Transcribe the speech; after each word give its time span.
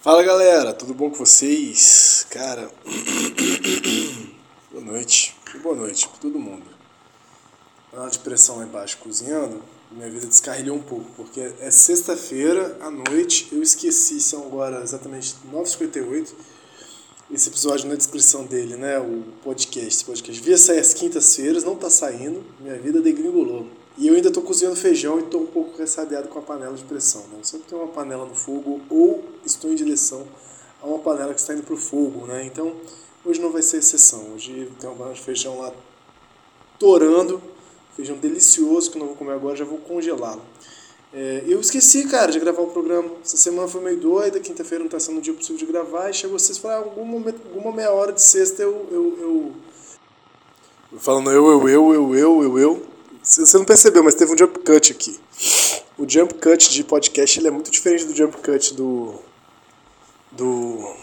Fala 0.00 0.22
galera, 0.22 0.72
tudo 0.72 0.94
bom 0.94 1.10
com 1.10 1.16
vocês? 1.16 2.26
Cara, 2.30 2.70
boa 4.72 4.82
noite, 4.82 5.36
boa 5.62 5.76
noite 5.76 6.08
para 6.08 6.18
todo 6.20 6.38
mundo. 6.38 6.64
Panela 7.90 8.08
de 8.08 8.18
pressão 8.20 8.56
lá 8.56 8.64
embaixo 8.64 8.96
cozinhando, 8.96 9.62
minha 9.90 10.08
vida 10.08 10.26
descarrilhou 10.26 10.76
um 10.76 10.82
pouco, 10.82 11.10
porque 11.14 11.40
é 11.60 11.70
sexta-feira 11.70 12.78
à 12.80 12.90
noite, 12.90 13.48
eu 13.52 13.62
esqueci, 13.62 14.22
são 14.22 14.46
agora 14.46 14.80
exatamente 14.82 15.34
9h58. 15.52 16.32
Esse 17.30 17.50
episódio 17.50 17.86
na 17.86 17.94
descrição 17.94 18.46
dele, 18.46 18.74
né? 18.74 18.98
O 18.98 19.22
podcast, 19.44 19.86
esse 19.86 20.04
podcast. 20.04 20.40
Via 20.40 20.56
sair 20.56 20.78
às 20.78 20.94
quintas-feiras, 20.94 21.62
não 21.62 21.76
tá 21.76 21.90
saindo, 21.90 22.42
minha 22.58 22.78
vida 22.78 23.02
degringolou. 23.02 23.68
E 23.98 24.06
eu 24.06 24.14
ainda 24.14 24.30
tô 24.30 24.40
cozinhando 24.40 24.76
feijão 24.76 25.18
e 25.18 25.24
tô 25.24 25.38
um 25.38 25.46
pouco 25.46 25.76
ressabiado 25.76 26.28
com 26.28 26.38
a 26.38 26.42
panela 26.42 26.76
de 26.76 26.84
pressão. 26.84 27.22
Né? 27.22 27.38
Eu 27.38 27.44
sempre 27.44 27.66
tenho 27.66 27.82
uma 27.82 27.90
panela 27.90 28.24
no 28.24 28.34
fogo 28.34 28.80
ou 28.88 29.24
estou 29.44 29.72
em 29.72 29.74
direção 29.74 30.24
a 30.80 30.86
uma 30.86 31.00
panela 31.00 31.34
que 31.34 31.40
está 31.40 31.52
indo 31.52 31.64
pro 31.64 31.76
fogo, 31.76 32.24
né? 32.24 32.44
Então, 32.44 32.76
hoje 33.24 33.40
não 33.40 33.50
vai 33.50 33.60
ser 33.60 33.78
exceção. 33.78 34.34
Hoje 34.34 34.70
tem 34.78 34.88
uma 34.88 34.94
panela 34.94 35.14
de 35.16 35.20
feijão 35.20 35.58
lá 35.58 35.72
torando, 36.78 37.42
feijão 37.96 38.16
delicioso 38.16 38.88
que 38.88 38.96
eu 38.96 39.00
não 39.00 39.08
vou 39.08 39.16
comer 39.16 39.32
agora, 39.32 39.56
já 39.56 39.64
vou 39.64 39.78
congelá-lo. 39.78 40.42
É, 41.12 41.42
eu 41.48 41.60
esqueci, 41.60 42.06
cara, 42.06 42.30
de 42.30 42.38
gravar 42.38 42.62
o 42.62 42.68
programa. 42.68 43.10
Essa 43.24 43.36
semana 43.36 43.66
foi 43.66 43.80
meio 43.80 43.98
doida, 43.98 44.38
quinta-feira 44.38 44.78
não 44.78 44.86
está 44.86 45.00
sendo 45.00 45.18
um 45.18 45.20
dia 45.20 45.34
possível 45.34 45.56
de 45.56 45.66
gravar, 45.66 46.08
e 46.08 46.14
chegou 46.14 46.38
vocês 46.38 46.56
falaram, 46.56 46.84
algum 46.84 47.04
momento, 47.04 47.40
alguma 47.52 47.74
meia 47.74 47.90
hora 47.90 48.12
de 48.12 48.22
sexta 48.22 48.62
eu. 48.62 48.86
eu, 48.92 49.18
eu... 49.18 50.98
Falando 51.00 51.32
eu, 51.32 51.50
eu, 51.50 51.68
eu, 51.68 51.94
eu, 51.94 52.14
eu, 52.14 52.42
eu, 52.44 52.58
eu. 52.58 52.97
Você 53.28 53.58
não 53.58 53.64
percebeu, 53.66 54.02
mas 54.02 54.14
teve 54.14 54.32
um 54.32 54.38
jump 54.38 54.58
cut 54.60 54.90
aqui. 54.90 55.20
O 55.98 56.08
jump 56.08 56.32
cut 56.34 56.70
de 56.70 56.82
podcast 56.82 57.38
ele 57.38 57.48
é 57.48 57.50
muito 57.50 57.70
diferente 57.70 58.06
do 58.06 58.16
jump 58.16 58.34
cut 58.38 58.74
do. 58.74 59.16
do. 60.32 60.94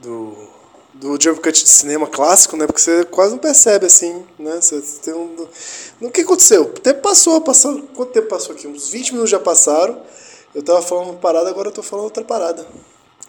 do 0.00 0.56
do 0.94 1.18
jump 1.20 1.40
cut 1.40 1.62
de 1.62 1.68
cinema 1.68 2.06
clássico, 2.06 2.56
né? 2.56 2.66
Porque 2.66 2.80
você 2.80 3.04
quase 3.04 3.32
não 3.32 3.38
percebe 3.38 3.84
assim, 3.84 4.24
né? 4.38 4.60
Você 4.60 4.80
tem 5.02 5.12
um... 5.12 5.46
O 6.00 6.10
que 6.10 6.22
aconteceu? 6.22 6.62
O 6.62 6.66
tempo 6.68 7.02
passou, 7.02 7.38
passou. 7.42 7.82
Quanto 7.94 8.12
tempo 8.12 8.28
passou 8.28 8.54
aqui? 8.54 8.66
Uns 8.66 8.88
20 8.88 9.10
minutos 9.10 9.30
já 9.30 9.38
passaram. 9.38 10.00
Eu 10.54 10.62
tava 10.62 10.80
falando 10.80 11.10
uma 11.10 11.18
parada, 11.18 11.50
agora 11.50 11.68
eu 11.68 11.72
tô 11.72 11.82
falando 11.82 12.04
outra 12.04 12.24
parada. 12.24 12.66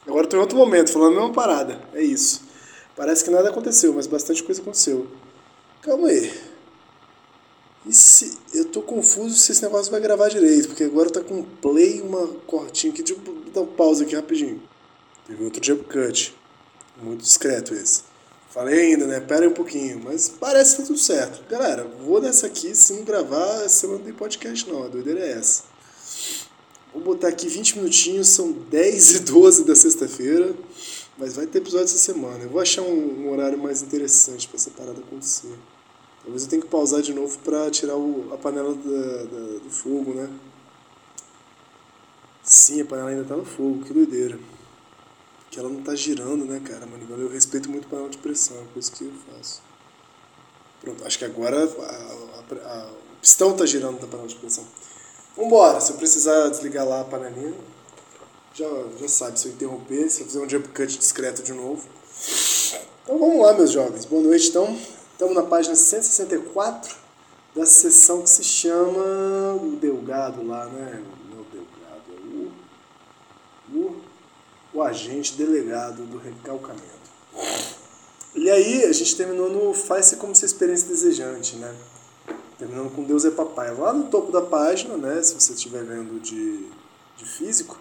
Agora 0.05 0.25
eu 0.25 0.29
tô 0.29 0.37
em 0.37 0.39
outro 0.39 0.57
momento, 0.57 0.93
falando 0.93 1.17
a 1.17 1.19
mesma 1.19 1.33
parada. 1.33 1.81
É 1.93 2.01
isso. 2.01 2.43
Parece 2.95 3.23
que 3.23 3.29
nada 3.31 3.49
aconteceu, 3.49 3.91
mas 3.93 4.07
bastante 4.07 4.41
coisa 4.43 4.61
aconteceu. 4.61 5.07
Calma 5.81 6.07
aí. 6.07 6.31
E 7.87 7.93
se. 7.93 8.37
Eu 8.53 8.65
tô 8.65 8.81
confuso 8.81 9.35
se 9.35 9.51
esse 9.51 9.63
negócio 9.63 9.91
vai 9.91 10.01
gravar 10.01 10.27
direito, 10.29 10.67
porque 10.67 10.83
agora 10.83 11.09
tá 11.09 11.21
com 11.21 11.43
play 11.43 12.01
uma 12.01 12.27
cortinha 12.45 12.91
aqui. 12.91 13.01
Deixa 13.01 13.21
eu 13.25 13.51
dar 13.53 13.61
um 13.61 13.67
pause 13.67 14.03
aqui 14.03 14.15
rapidinho. 14.15 14.61
Teve 15.25 15.43
outro 15.43 15.63
jump 15.63 15.85
cut. 15.85 16.35
Muito 17.01 17.21
discreto 17.21 17.73
esse. 17.73 18.01
Falei 18.49 18.91
ainda, 18.91 19.05
né? 19.05 19.19
Pera 19.19 19.41
aí 19.41 19.47
um 19.47 19.53
pouquinho, 19.53 20.01
mas 20.03 20.29
parece 20.29 20.75
que 20.75 20.81
tá 20.81 20.87
tudo 20.87 20.99
certo. 20.99 21.47
Galera, 21.49 21.83
vou 21.83 22.21
nessa 22.21 22.47
aqui, 22.47 22.73
se 22.73 22.93
não 22.93 23.03
gravar, 23.03 23.69
semana 23.69 23.99
não 23.99 24.05
tem 24.05 24.13
podcast 24.13 24.67
não, 24.67 24.83
a 24.83 24.87
doideira 24.87 25.19
é 25.19 25.31
essa. 25.33 25.63
Vou 26.93 27.03
botar 27.03 27.27
aqui 27.27 27.47
20 27.47 27.77
minutinhos, 27.77 28.29
são 28.29 28.51
10 28.51 29.15
e 29.15 29.19
12 29.19 29.63
da 29.65 29.75
sexta-feira, 29.75 30.55
mas 31.17 31.35
vai 31.35 31.45
ter 31.45 31.59
episódio 31.59 31.85
essa 31.85 31.97
semana. 31.97 32.45
Eu 32.45 32.49
vou 32.49 32.59
achar 32.59 32.81
um, 32.81 33.25
um 33.25 33.31
horário 33.31 33.57
mais 33.59 33.83
interessante 33.83 34.47
para 34.47 34.57
essa 34.57 34.71
parada 34.71 34.99
acontecer. 34.99 35.53
Talvez 36.23 36.43
eu 36.43 36.49
tenha 36.49 36.61
que 36.61 36.67
pausar 36.67 37.01
de 37.01 37.13
novo 37.13 37.37
para 37.39 37.69
tirar 37.71 37.95
o, 37.95 38.33
a 38.33 38.37
panela 38.37 38.73
da, 38.73 39.23
da, 39.23 39.59
do 39.59 39.69
fogo, 39.69 40.13
né? 40.13 40.29
Sim, 42.43 42.81
a 42.81 42.85
panela 42.85 43.09
ainda 43.09 43.23
tá 43.23 43.35
no 43.35 43.45
fogo, 43.45 43.83
que 43.83 43.93
doideira 43.93 44.37
que 45.49 45.59
ela 45.59 45.69
não 45.69 45.81
tá 45.81 45.95
girando, 45.95 46.45
né, 46.45 46.61
cara? 46.63 46.85
Manivela, 46.85 47.21
eu 47.21 47.29
respeito 47.29 47.69
muito 47.69 47.87
panela 47.87 48.09
de 48.09 48.17
pressão, 48.17 48.57
é 48.57 48.65
por 48.73 48.79
isso 48.79 48.91
que 48.91 49.05
eu 49.05 49.11
faço. 49.31 49.61
Pronto, 50.81 51.05
acho 51.05 51.17
que 51.17 51.25
agora 51.25 51.57
a, 51.57 51.85
a, 51.85 52.73
a, 52.73 52.91
o 52.91 53.21
pistão 53.21 53.55
tá 53.55 53.65
girando 53.65 53.99
na 53.99 54.07
panela 54.07 54.27
de 54.27 54.35
pressão. 54.35 54.63
Vambora, 55.35 55.79
se 55.79 55.91
eu 55.91 55.97
precisar 55.97 56.49
desligar 56.49 56.87
lá 56.87 57.01
a 57.01 57.05
panelinha, 57.05 57.53
já, 58.53 58.67
já 58.99 59.07
sabe, 59.07 59.39
se 59.39 59.47
eu 59.47 59.53
interromper, 59.53 60.09
se 60.09 60.21
eu 60.21 60.27
fizer 60.27 60.39
um 60.39 60.49
jump 60.49 60.67
cut 60.69 60.97
discreto 60.97 61.41
de 61.41 61.53
novo. 61.53 61.83
Então 63.03 63.17
vamos 63.17 63.41
lá, 63.41 63.53
meus 63.53 63.71
jovens. 63.71 64.05
Boa 64.05 64.21
noite, 64.21 64.49
então. 64.49 64.77
Estamos 65.17 65.33
na 65.33 65.41
página 65.41 65.75
164 65.75 66.95
da 67.55 67.65
sessão 67.65 68.21
que 68.21 68.29
se 68.29 68.43
chama 68.43 69.55
o 69.59 69.75
Delgado 69.81 70.45
lá, 70.45 70.67
né? 70.67 71.03
Meu 71.27 71.43
Delgado 71.51 72.51
é 73.73 73.75
o... 73.75 73.79
o 73.79 74.01
o 74.75 74.83
agente 74.83 75.33
delegado 75.33 76.03
do 76.03 76.19
recalcamento. 76.19 76.85
E 78.35 78.47
aí 78.47 78.85
a 78.85 78.93
gente 78.93 79.15
terminou 79.17 79.49
no 79.49 79.73
faz-se 79.73 80.17
como 80.17 80.35
se 80.35 80.45
experiência 80.45 80.87
desejante, 80.87 81.55
né? 81.55 81.75
Terminando 82.59 82.93
com 82.95 83.03
Deus 83.03 83.25
é 83.25 83.31
papai. 83.31 83.73
Lá 83.73 83.91
no 83.91 84.11
topo 84.11 84.31
da 84.31 84.43
página, 84.43 84.97
né, 84.97 85.23
se 85.23 85.33
você 85.33 85.53
estiver 85.53 85.83
vendo 85.83 86.19
de, 86.19 86.67
de 87.17 87.25
físico, 87.25 87.79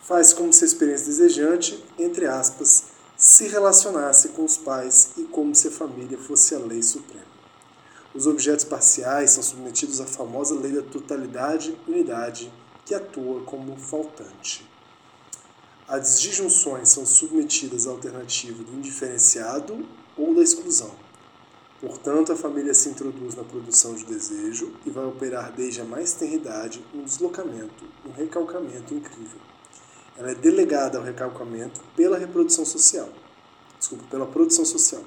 faz 0.00 0.32
como 0.32 0.50
se 0.50 0.64
experiência 0.64 1.08
desejante, 1.08 1.84
entre 1.98 2.24
aspas, 2.24 2.84
se 3.20 3.46
relacionasse 3.48 4.30
com 4.30 4.46
os 4.46 4.56
pais 4.56 5.10
e 5.18 5.24
como 5.24 5.54
se 5.54 5.68
a 5.68 5.70
família 5.70 6.16
fosse 6.16 6.54
a 6.54 6.58
lei 6.58 6.82
suprema. 6.82 7.26
Os 8.14 8.26
objetos 8.26 8.64
parciais 8.64 9.32
são 9.32 9.42
submetidos 9.42 10.00
à 10.00 10.06
famosa 10.06 10.58
lei 10.58 10.72
da 10.72 10.80
totalidade 10.80 11.78
unidade 11.86 12.50
que 12.86 12.94
atua 12.94 13.42
como 13.42 13.76
faltante. 13.76 14.66
As 15.86 16.18
disjunções 16.18 16.88
são 16.88 17.04
submetidas 17.04 17.86
à 17.86 17.90
alternativa 17.90 18.64
do 18.64 18.72
indiferenciado 18.72 19.86
ou 20.16 20.34
da 20.34 20.42
exclusão. 20.42 20.90
Portanto, 21.78 22.32
a 22.32 22.36
família 22.36 22.72
se 22.72 22.88
introduz 22.88 23.34
na 23.34 23.44
produção 23.44 23.94
de 23.94 24.06
desejo 24.06 24.72
e 24.86 24.90
vai 24.90 25.04
operar 25.04 25.52
desde 25.52 25.82
a 25.82 25.84
mais 25.84 26.14
tenridade 26.14 26.82
um 26.94 27.04
deslocamento, 27.04 27.84
um 28.06 28.12
recalcamento 28.12 28.94
incrível. 28.94 29.40
Ela 30.16 30.32
é 30.32 30.34
delegada 30.34 30.98
ao 30.98 31.04
recalcamento 31.04 31.80
pela 31.96 32.18
reprodução 32.18 32.64
social. 32.64 33.08
Desculpa, 33.78 34.04
pela 34.10 34.26
produção 34.26 34.64
social. 34.64 35.02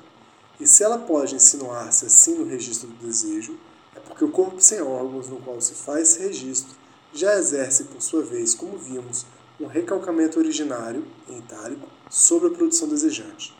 E 0.59 0.67
se 0.67 0.83
ela 0.83 0.97
pode 0.97 1.35
insinuar-se 1.35 2.05
assim 2.05 2.35
no 2.35 2.45
registro 2.45 2.87
do 2.87 3.05
desejo, 3.05 3.57
é 3.95 3.99
porque 3.99 4.23
o 4.23 4.31
corpo 4.31 4.59
sem 4.59 4.81
órgãos 4.81 5.29
no 5.29 5.37
qual 5.37 5.59
se 5.61 5.73
faz 5.73 6.09
esse 6.09 6.19
registro 6.19 6.75
já 7.13 7.37
exerce, 7.37 7.85
por 7.85 8.01
sua 8.01 8.23
vez, 8.23 8.55
como 8.55 8.77
vimos, 8.77 9.25
um 9.59 9.67
recalcamento 9.67 10.39
originário, 10.39 11.05
em 11.29 11.37
itálico, 11.37 11.87
sobre 12.09 12.47
a 12.47 12.51
produção 12.51 12.87
desejante. 12.87 13.55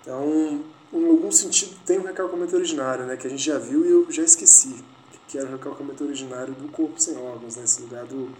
Então, 0.00 0.62
em 0.92 1.08
algum 1.08 1.32
sentido, 1.32 1.76
tem 1.86 1.98
um 1.98 2.04
recalcamento 2.04 2.54
originário, 2.54 3.06
né, 3.06 3.16
que 3.16 3.26
a 3.26 3.30
gente 3.30 3.42
já 3.42 3.58
viu 3.58 3.84
e 3.86 3.90
eu 3.90 4.10
já 4.10 4.22
esqueci, 4.22 4.84
que 5.26 5.38
era 5.38 5.48
o 5.48 5.52
recalcamento 5.52 6.04
originário 6.04 6.52
do 6.54 6.68
corpo 6.68 7.00
sem 7.00 7.16
órgãos, 7.16 7.56
né, 7.56 7.64
esse 7.64 7.80
lugar 7.80 8.04
do 8.04 8.30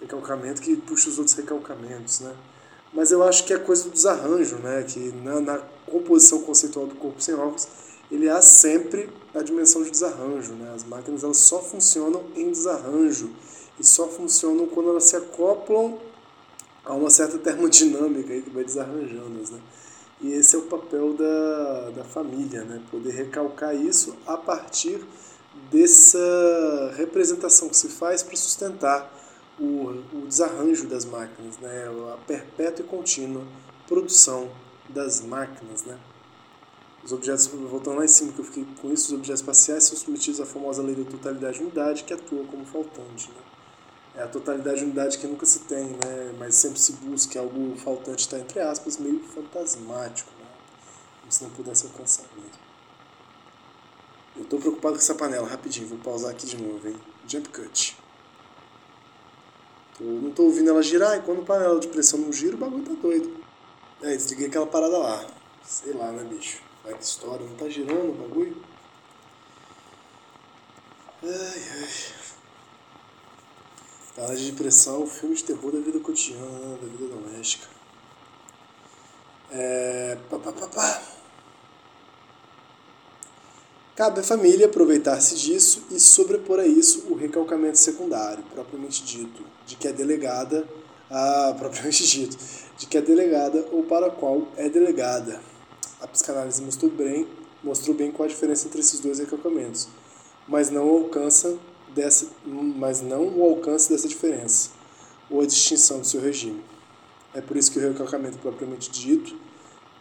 recalcamento 0.00 0.62
que 0.62 0.76
puxa 0.76 1.08
os 1.08 1.18
outros 1.18 1.36
recalcamentos. 1.36 2.20
Né. 2.20 2.34
Mas 2.92 3.10
eu 3.10 3.22
acho 3.22 3.44
que 3.44 3.52
é 3.52 3.58
coisa 3.58 3.84
do 3.84 3.90
desarranjo, 3.90 4.56
né, 4.56 4.82
que 4.82 4.98
na, 4.98 5.40
na 5.40 5.58
composição 5.86 6.42
conceitual 6.42 6.86
do 6.86 6.94
corpo 6.94 7.20
sem 7.20 7.34
órgãos, 7.34 7.68
ele 8.10 8.28
há 8.28 8.42
sempre 8.42 9.08
a 9.34 9.42
dimensão 9.42 9.82
de 9.82 9.90
desarranjo. 9.90 10.52
Né? 10.54 10.72
As 10.74 10.84
máquinas 10.84 11.22
elas 11.22 11.36
só 11.36 11.60
funcionam 11.60 12.24
em 12.34 12.50
desarranjo 12.50 13.30
e 13.78 13.84
só 13.84 14.08
funcionam 14.08 14.66
quando 14.66 14.90
elas 14.90 15.04
se 15.04 15.16
acoplam 15.16 15.98
há 16.84 16.94
uma 16.94 17.10
certa 17.10 17.38
termodinâmica 17.38 18.32
aí 18.32 18.42
que 18.42 18.50
vai 18.50 18.64
desarranjando-as, 18.64 19.50
né? 19.50 19.60
E 20.22 20.32
esse 20.32 20.54
é 20.54 20.58
o 20.58 20.62
papel 20.62 21.14
da, 21.14 21.90
da 21.90 22.04
família, 22.04 22.62
né? 22.62 22.82
Poder 22.90 23.12
recalcar 23.12 23.74
isso 23.74 24.14
a 24.26 24.36
partir 24.36 25.02
dessa 25.70 26.92
representação 26.96 27.68
que 27.68 27.76
se 27.76 27.88
faz 27.88 28.22
para 28.22 28.36
sustentar 28.36 29.19
o, 29.60 30.02
o 30.12 30.26
desarranjo 30.26 30.88
das 30.88 31.04
máquinas, 31.04 31.58
né? 31.58 31.84
A 32.14 32.16
perpétua 32.16 32.84
e 32.84 32.88
contínua 32.88 33.44
produção 33.86 34.50
das 34.88 35.20
máquinas, 35.20 35.84
né? 35.84 35.98
Os 37.02 37.12
objetos, 37.12 37.46
voltando 37.46 37.98
lá 37.98 38.04
em 38.04 38.08
cima, 38.08 38.32
que 38.32 38.40
eu 38.40 38.44
fiquei 38.44 38.66
com 38.80 38.92
isso, 38.92 39.06
os 39.06 39.12
objetos 39.12 39.40
espaciais 39.40 39.84
são 39.84 39.96
submetidos 39.96 40.40
à 40.40 40.46
famosa 40.46 40.82
lei 40.82 40.94
da 40.94 41.10
totalidade 41.10 41.58
e 41.58 41.62
unidade, 41.62 42.04
que 42.04 42.12
atua 42.12 42.44
como 42.44 42.64
faltante. 42.66 43.30
Né? 43.30 43.40
É 44.16 44.22
a 44.22 44.28
totalidade 44.28 44.80
e 44.80 44.84
unidade 44.84 45.16
que 45.16 45.26
nunca 45.26 45.46
se 45.46 45.60
tem, 45.60 45.86
né? 45.86 46.34
mas 46.38 46.56
sempre 46.56 46.78
se 46.78 46.92
busca 46.92 47.40
algo 47.40 47.74
faltante, 47.76 48.20
está 48.20 48.38
entre 48.38 48.60
aspas, 48.60 48.98
meio 48.98 49.20
fantasmático, 49.20 50.30
né? 50.38 50.46
como 51.20 51.32
se 51.32 51.42
não 51.42 51.50
pudesse 51.50 51.86
alcançar 51.86 52.26
mesmo. 52.36 52.60
Eu 54.36 54.42
estou 54.42 54.60
preocupado 54.60 54.94
com 54.94 55.00
essa 55.00 55.14
panela, 55.14 55.48
rapidinho, 55.48 55.88
vou 55.88 55.98
pausar 55.98 56.32
aqui 56.32 56.46
de 56.46 56.62
novo, 56.62 56.86
hein? 56.86 56.96
Jump 57.26 57.48
cut. 57.48 57.96
Tô, 60.00 60.04
não 60.04 60.30
estou 60.30 60.46
ouvindo 60.46 60.70
ela 60.70 60.82
girar, 60.82 61.18
e 61.18 61.20
quando 61.20 61.42
a 61.42 61.44
panela 61.44 61.78
de 61.78 61.88
pressão 61.88 62.18
não 62.18 62.32
gira, 62.32 62.54
o 62.56 62.58
bagulho 62.58 62.84
tá 62.84 62.94
doido. 62.94 63.44
É, 64.00 64.16
desliguei 64.16 64.46
aquela 64.46 64.66
parada 64.66 64.96
lá. 64.96 65.26
Sei 65.62 65.92
lá, 65.92 66.10
né, 66.10 66.24
bicho? 66.24 66.62
Vai 66.82 66.94
que 66.94 67.04
história, 67.04 67.44
não 67.44 67.54
tá 67.54 67.68
girando 67.68 68.08
o 68.08 68.14
bagulho? 68.14 68.56
Ai, 71.22 71.28
ai. 71.30 71.88
Panela 74.16 74.36
de 74.36 74.52
pressão, 74.52 75.06
filme 75.06 75.34
de 75.34 75.44
terror 75.44 75.70
da 75.70 75.80
vida 75.80 76.00
cotidiana, 76.00 76.78
da 76.78 76.86
vida 76.86 77.14
doméstica. 77.14 77.66
É. 79.50 80.16
Pá, 80.30 80.38
pá, 80.38 80.52
pá, 80.52 80.66
pá. 80.66 81.02
Cabe 83.96 84.20
à 84.20 84.22
família 84.22 84.66
aproveitar-se 84.66 85.36
disso 85.36 85.82
e 85.90 85.98
sobrepor 85.98 86.58
a 86.58 86.66
isso 86.66 87.06
o 87.10 87.14
recalcamento 87.14 87.78
secundário, 87.78 88.42
propriamente 88.54 89.04
dito, 89.04 89.44
de 89.66 89.76
que 89.76 89.88
é 89.88 89.92
delegada, 89.92 90.66
ah, 91.10 91.54
propriamente 91.58 92.06
dito, 92.06 92.36
de 92.78 92.86
que 92.86 92.96
é 92.96 93.02
delegada 93.02 93.66
ou 93.72 93.82
para 93.82 94.06
a 94.06 94.10
qual 94.10 94.48
é 94.56 94.68
delegada. 94.68 95.40
A 96.00 96.06
psicanálise 96.06 96.62
mostrou 96.62 96.90
bem, 96.90 97.26
mostrou 97.62 97.94
bem 97.94 98.10
qual 98.10 98.26
a 98.26 98.28
diferença 98.28 98.66
entre 98.66 98.80
esses 98.80 99.00
dois 99.00 99.18
recalcamentos, 99.18 99.88
mas 100.48 100.70
não 100.70 100.88
alcança 100.88 101.58
dessa, 101.94 102.28
mas 102.46 103.02
não 103.02 103.28
o 103.36 103.42
alcance 103.42 103.90
dessa 103.90 104.08
diferença 104.08 104.70
ou 105.28 105.42
a 105.42 105.46
distinção 105.46 106.00
do 106.00 106.06
seu 106.06 106.20
regime. 106.20 106.62
É 107.34 107.40
por 107.40 107.56
isso 107.56 107.70
que 107.70 107.78
o 107.78 107.82
recalcamento 107.82 108.38
propriamente 108.38 108.90
dito, 108.90 109.36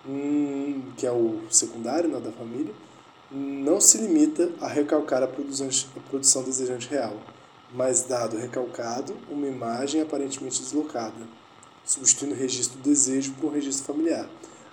hum, 0.07 0.83
que 0.95 1.05
é 1.05 1.11
o 1.11 1.41
secundário 1.51 2.09
né, 2.09 2.19
da 2.19 2.31
família, 2.31 2.73
não 3.31 3.79
se 3.79 3.97
limita 3.97 4.51
a 4.59 4.67
recalcar 4.67 5.21
a 5.21 5.27
produção, 5.27 6.43
desejante 6.43 6.89
real, 6.89 7.15
mas 7.71 8.01
dado 8.01 8.37
recalcado 8.37 9.15
uma 9.29 9.47
imagem 9.47 10.01
aparentemente 10.01 10.61
deslocada, 10.61 11.27
substituindo 11.85 12.33
o 12.33 12.37
registro 12.37 12.79
do 12.79 12.83
desejo 12.83 13.33
por 13.33 13.51
um 13.51 13.53
registro 13.53 13.85
familiar. 13.85 14.27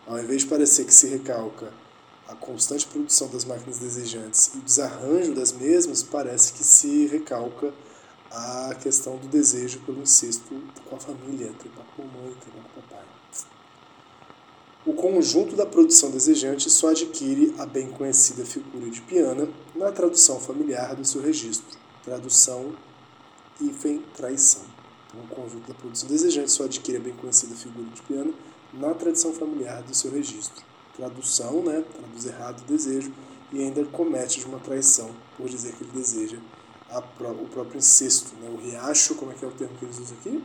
Ao 0.06 0.18
invés 0.18 0.42
de 0.42 0.48
parecer 0.48 0.86
que 0.86 0.94
se 0.94 1.06
recalca 1.08 1.70
a 2.26 2.34
constante 2.34 2.86
produção 2.86 3.28
das 3.28 3.44
máquinas 3.44 3.78
desejantes 3.78 4.50
e 4.54 4.58
o 4.58 4.62
desarranjo 4.62 5.34
das 5.34 5.52
mesmas, 5.52 6.02
parece 6.02 6.52
que 6.54 6.64
se 6.64 7.06
recalca 7.06 7.72
a 8.30 8.74
questão 8.80 9.16
do 9.16 9.28
desejo 9.28 9.80
pelo 9.80 10.00
incesto 10.00 10.62
com 10.88 10.96
a 10.96 10.98
família, 10.98 11.52
trepar 11.58 11.84
com 11.94 12.02
a 12.02 12.06
mamãe, 12.06 12.34
trepar 12.40 12.62
com 12.62 12.80
o 12.80 12.82
papai. 12.82 13.15
O 14.86 14.92
conjunto 14.92 15.56
da 15.56 15.66
produção 15.66 16.12
desejante 16.12 16.70
só 16.70 16.90
adquire 16.90 17.52
a 17.58 17.66
bem 17.66 17.90
conhecida 17.90 18.46
figura 18.46 18.88
de 18.88 19.00
piana 19.00 19.48
na 19.74 19.90
tradução 19.90 20.38
familiar 20.38 20.94
do 20.94 21.04
seu 21.04 21.20
registro. 21.20 21.76
Tradução 22.04 22.72
hífen 23.60 24.00
traição. 24.14 24.62
Então, 25.08 25.24
o 25.24 25.26
conjunto 25.26 25.66
da 25.66 25.74
produção 25.74 26.08
desejante 26.08 26.52
só 26.52 26.66
adquire 26.66 26.98
a 26.98 27.00
bem 27.00 27.14
conhecida 27.14 27.56
figura 27.56 27.88
de 27.88 28.00
piano 28.02 28.32
na 28.72 28.94
tradição 28.94 29.32
familiar 29.32 29.82
do 29.82 29.92
seu 29.92 30.08
registro. 30.08 30.64
Tradução, 30.96 31.64
né? 31.64 31.84
Traduz 31.92 32.24
errado 32.24 32.60
o 32.60 32.64
desejo 32.64 33.12
e 33.52 33.60
ainda 33.60 33.84
comete 33.86 34.44
uma 34.44 34.60
traição 34.60 35.10
por 35.36 35.48
dizer 35.48 35.74
que 35.74 35.82
ele 35.82 35.92
deseja 35.94 36.38
a, 36.88 37.00
o 37.00 37.48
próprio 37.48 37.78
incesto. 37.78 38.36
Né? 38.36 38.48
O 38.48 38.56
riacho, 38.56 39.16
como 39.16 39.32
é 39.32 39.34
que 39.34 39.44
é 39.44 39.48
o 39.48 39.50
termo 39.50 39.76
que 39.78 39.84
eles 39.84 39.98
usam 39.98 40.16
aqui? 40.20 40.44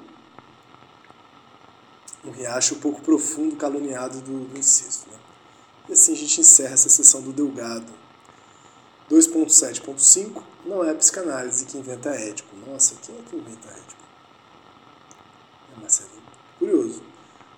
Um 2.23 2.31
riacho 2.31 2.75
pouco 2.75 3.01
profundo 3.01 3.55
caluniado 3.55 4.21
do, 4.21 4.45
do 4.45 4.59
incesto. 4.59 5.09
Né? 5.09 5.17
E 5.89 5.93
assim 5.93 6.13
a 6.13 6.15
gente 6.15 6.41
encerra 6.41 6.73
essa 6.73 6.89
sessão 6.89 7.21
do 7.21 7.33
Delgado. 7.33 7.91
2.7.5 9.09 10.41
não 10.65 10.83
é 10.83 10.91
a 10.91 10.95
psicanálise 10.95 11.65
que 11.65 11.77
inventa 11.77 12.09
Édipo. 12.09 12.55
Nossa, 12.65 12.95
quem 13.01 13.15
é 13.15 13.21
que 13.29 13.35
inventa 13.35 13.67
Édipo? 13.67 14.01
É 15.75 15.81
Marcelinho. 15.81 16.21
Curioso. 16.57 17.03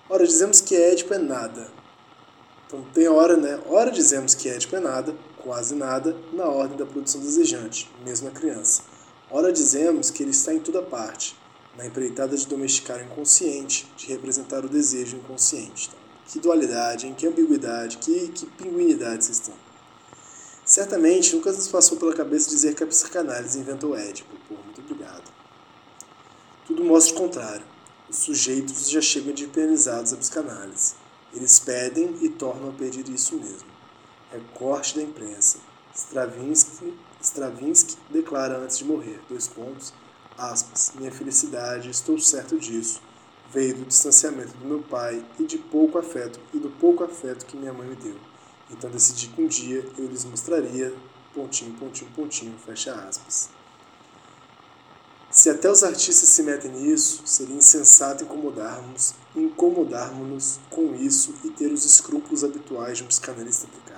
Ora, 0.08 0.26
dizemos 0.26 0.60
que 0.60 0.74
Édipo 0.74 1.14
é 1.14 1.18
nada. 1.18 1.70
Então 2.66 2.82
tem 2.92 3.06
hora, 3.08 3.36
né? 3.36 3.60
Ora 3.68 3.90
dizemos 3.90 4.34
que 4.34 4.48
Édipo 4.48 4.74
é 4.74 4.80
nada, 4.80 5.14
quase 5.38 5.74
nada, 5.74 6.16
na 6.32 6.46
ordem 6.46 6.76
da 6.76 6.84
produção 6.84 7.20
desejante, 7.20 7.90
mesmo 8.04 8.28
a 8.28 8.30
criança. 8.30 8.82
Ora 9.30 9.52
dizemos 9.52 10.10
que 10.10 10.22
ele 10.22 10.32
está 10.32 10.52
em 10.52 10.58
toda 10.58 10.82
parte, 10.82 11.36
na 11.76 11.86
empreitada 11.86 12.36
de 12.36 12.46
domesticar 12.46 12.98
o 12.98 13.04
inconsciente, 13.04 13.90
de 13.96 14.06
representar 14.06 14.64
o 14.64 14.68
desejo 14.68 15.16
inconsciente. 15.16 15.88
Então, 15.88 16.00
que 16.26 16.40
dualidade, 16.40 17.06
hein? 17.06 17.14
que 17.14 17.26
ambiguidade, 17.26 17.98
que, 17.98 18.28
que 18.28 18.46
pinguinidade 18.46 19.24
vocês 19.24 19.40
têm. 19.40 19.54
Certamente 20.64 21.36
nunca 21.36 21.52
nos 21.52 21.68
passou 21.68 21.98
pela 21.98 22.14
cabeça 22.14 22.48
dizer 22.48 22.74
que 22.74 22.82
a 22.82 22.86
psicanálise 22.86 23.58
inventou 23.58 23.96
Édipo. 23.96 24.34
Pô, 24.48 24.54
muito 24.54 24.80
obrigado. 24.80 25.30
Tudo 26.66 26.82
mostra 26.82 27.14
o 27.14 27.18
contrário. 27.18 27.66
Os 28.08 28.16
sujeitos 28.16 28.88
já 28.88 29.00
chegam 29.00 29.34
de 29.34 29.46
pianizados 29.46 30.12
à 30.14 30.16
psicanálise. 30.16 30.94
Eles 31.34 31.58
pedem 31.58 32.16
e 32.22 32.28
tornam 32.28 32.70
a 32.70 32.72
pedir 32.72 33.06
isso 33.08 33.34
mesmo. 33.36 33.68
Recorte 34.32 34.96
da 34.96 35.02
imprensa. 35.02 35.58
Stravinsky, 35.94 36.94
Stravinsky 37.20 37.96
declara 38.10 38.58
antes 38.58 38.78
de 38.78 38.84
morrer, 38.84 39.20
dois 39.28 39.46
pontos, 39.46 39.92
aspas, 40.36 40.92
minha 40.94 41.10
felicidade, 41.10 41.90
estou 41.90 42.18
certo 42.18 42.58
disso, 42.58 43.00
veio 43.52 43.76
do 43.76 43.84
distanciamento 43.84 44.56
do 44.56 44.66
meu 44.66 44.82
pai 44.82 45.24
e 45.38 45.44
de 45.44 45.58
pouco 45.58 45.98
afeto 45.98 46.40
e 46.52 46.58
do 46.58 46.70
pouco 46.70 47.04
afeto 47.04 47.46
que 47.46 47.56
minha 47.56 47.72
mãe 47.72 47.86
me 47.86 47.96
deu. 47.96 48.16
Então 48.70 48.90
decidi 48.90 49.28
que 49.28 49.42
um 49.42 49.46
dia 49.46 49.88
eu 49.96 50.06
lhes 50.06 50.24
mostraria, 50.24 50.94
pontinho, 51.34 51.74
pontinho, 51.74 52.10
pontinho, 52.12 52.58
fecha 52.64 52.94
aspas. 52.94 53.48
Se 55.30 55.50
até 55.50 55.68
os 55.68 55.82
artistas 55.82 56.28
se 56.28 56.44
metem 56.44 56.70
nisso, 56.70 57.22
seria 57.26 57.56
insensato 57.56 58.22
incomodarmos, 58.22 59.14
incomodarmos-nos 59.34 60.60
com 60.70 60.94
isso 60.94 61.34
e 61.44 61.50
ter 61.50 61.72
os 61.72 61.84
escrúpulos 61.84 62.44
habituais 62.44 62.98
de 62.98 63.04
um 63.04 63.08
psicanalista 63.08 63.66
aplicado. 63.66 63.93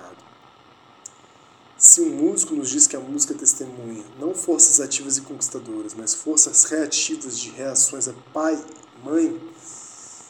Se 1.87 2.01
um 2.01 2.09
músico 2.09 2.53
nos 2.53 2.69
diz 2.69 2.85
que 2.85 2.97
a 2.97 2.99
música 2.99 3.33
testemunha 3.33 4.03
não 4.19 4.35
forças 4.35 4.81
ativas 4.81 5.17
e 5.17 5.21
conquistadoras, 5.21 5.93
mas 5.93 6.13
forças 6.13 6.65
reativas 6.65 7.39
de 7.39 7.49
reações 7.51 8.09
a 8.09 8.13
pai 8.33 8.61
e 8.61 9.05
mãe, 9.05 9.41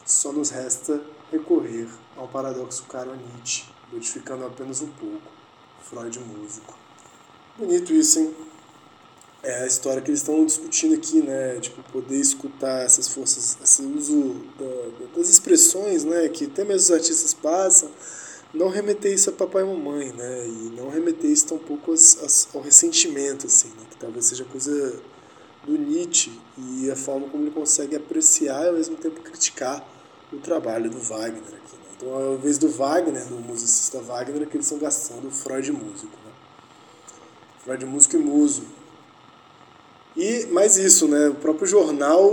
só 0.06 0.30
nos 0.30 0.50
resta 0.50 1.02
recorrer 1.32 1.88
ao 2.16 2.28
paradoxo 2.28 2.84
caro 2.84 3.10
a 3.10 3.16
Nietzsche, 3.16 3.64
modificando 3.92 4.46
apenas 4.46 4.82
um 4.82 4.86
pouco 4.86 5.32
Freud 5.82 6.20
músico. 6.20 6.78
Bonito 7.58 7.92
isso, 7.92 8.20
hein? 8.20 8.36
É 9.42 9.64
a 9.64 9.66
história 9.66 10.00
que 10.00 10.10
eles 10.10 10.20
estão 10.20 10.46
discutindo 10.46 10.94
aqui, 10.94 11.20
né? 11.20 11.58
Tipo, 11.58 11.82
poder 11.90 12.20
escutar 12.20 12.84
essas 12.84 13.08
forças, 13.08 13.58
esse 13.60 13.82
uso 13.82 14.46
da, 14.56 15.08
das 15.16 15.28
expressões, 15.28 16.04
né? 16.04 16.28
Que 16.28 16.44
até 16.44 16.62
mesmo 16.62 16.82
os 16.82 16.90
artistas 16.92 17.34
passam 17.34 17.90
não 18.52 18.68
remeter 18.68 19.12
isso 19.12 19.30
a 19.30 19.32
papai 19.32 19.62
e 19.62 19.66
mamãe, 19.66 20.12
né? 20.12 20.46
E 20.46 20.72
não 20.76 20.88
remeter 20.88 21.30
isso 21.30 21.48
tampouco 21.48 21.94
ao 22.54 22.60
ressentimento, 22.60 23.46
assim, 23.46 23.68
né? 23.68 23.84
Que 23.90 23.96
talvez 23.96 24.26
seja 24.26 24.44
coisa 24.44 25.00
do 25.64 25.76
Nietzsche 25.76 26.32
e 26.56 26.90
a 26.90 26.96
forma 26.96 27.28
como 27.28 27.44
ele 27.44 27.50
consegue 27.50 27.94
apreciar 27.96 28.64
e 28.64 28.68
ao 28.68 28.74
mesmo 28.74 28.96
tempo 28.96 29.20
criticar 29.20 29.86
o 30.32 30.38
trabalho 30.38 30.90
do 30.90 30.98
Wagner 30.98 31.42
aqui, 31.42 31.76
né? 31.76 31.88
Então, 31.96 32.14
ao 32.14 32.34
invés 32.34 32.58
do 32.58 32.68
Wagner, 32.68 33.26
do 33.26 33.36
musicista 33.40 34.00
Wagner, 34.00 34.42
é 34.42 34.46
que 34.46 34.56
eles 34.56 34.66
estão 34.66 34.78
gastando 34.78 35.28
o 35.28 35.30
Freud 35.30 35.70
músico, 35.72 36.16
né? 36.24 36.32
Freud 37.64 37.84
músico 37.84 38.16
e 38.16 38.20
muso. 38.20 38.62
E 40.16 40.46
mais 40.46 40.76
isso, 40.78 41.06
né? 41.06 41.28
O 41.28 41.34
próprio 41.34 41.66
jornal 41.66 42.30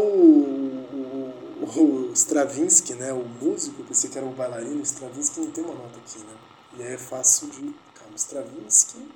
o 1.66 2.12
Stravinsky, 2.14 2.94
né, 2.94 3.12
o 3.14 3.26
músico, 3.26 3.82
eu 3.82 3.86
pensei 3.86 4.10
que 4.10 4.18
era 4.18 4.26
o 4.26 4.32
bailarino, 4.32 4.82
Stravinsky 4.82 5.40
não 5.40 5.52
tem 5.52 5.64
uma 5.64 5.74
nota 5.74 5.98
aqui, 5.98 6.20
né? 6.20 6.36
E 6.78 6.84
é 6.84 6.98
fácil 6.98 7.48
de. 7.50 7.74
Calma, 7.94 8.16
Stravinsky. 8.16 9.08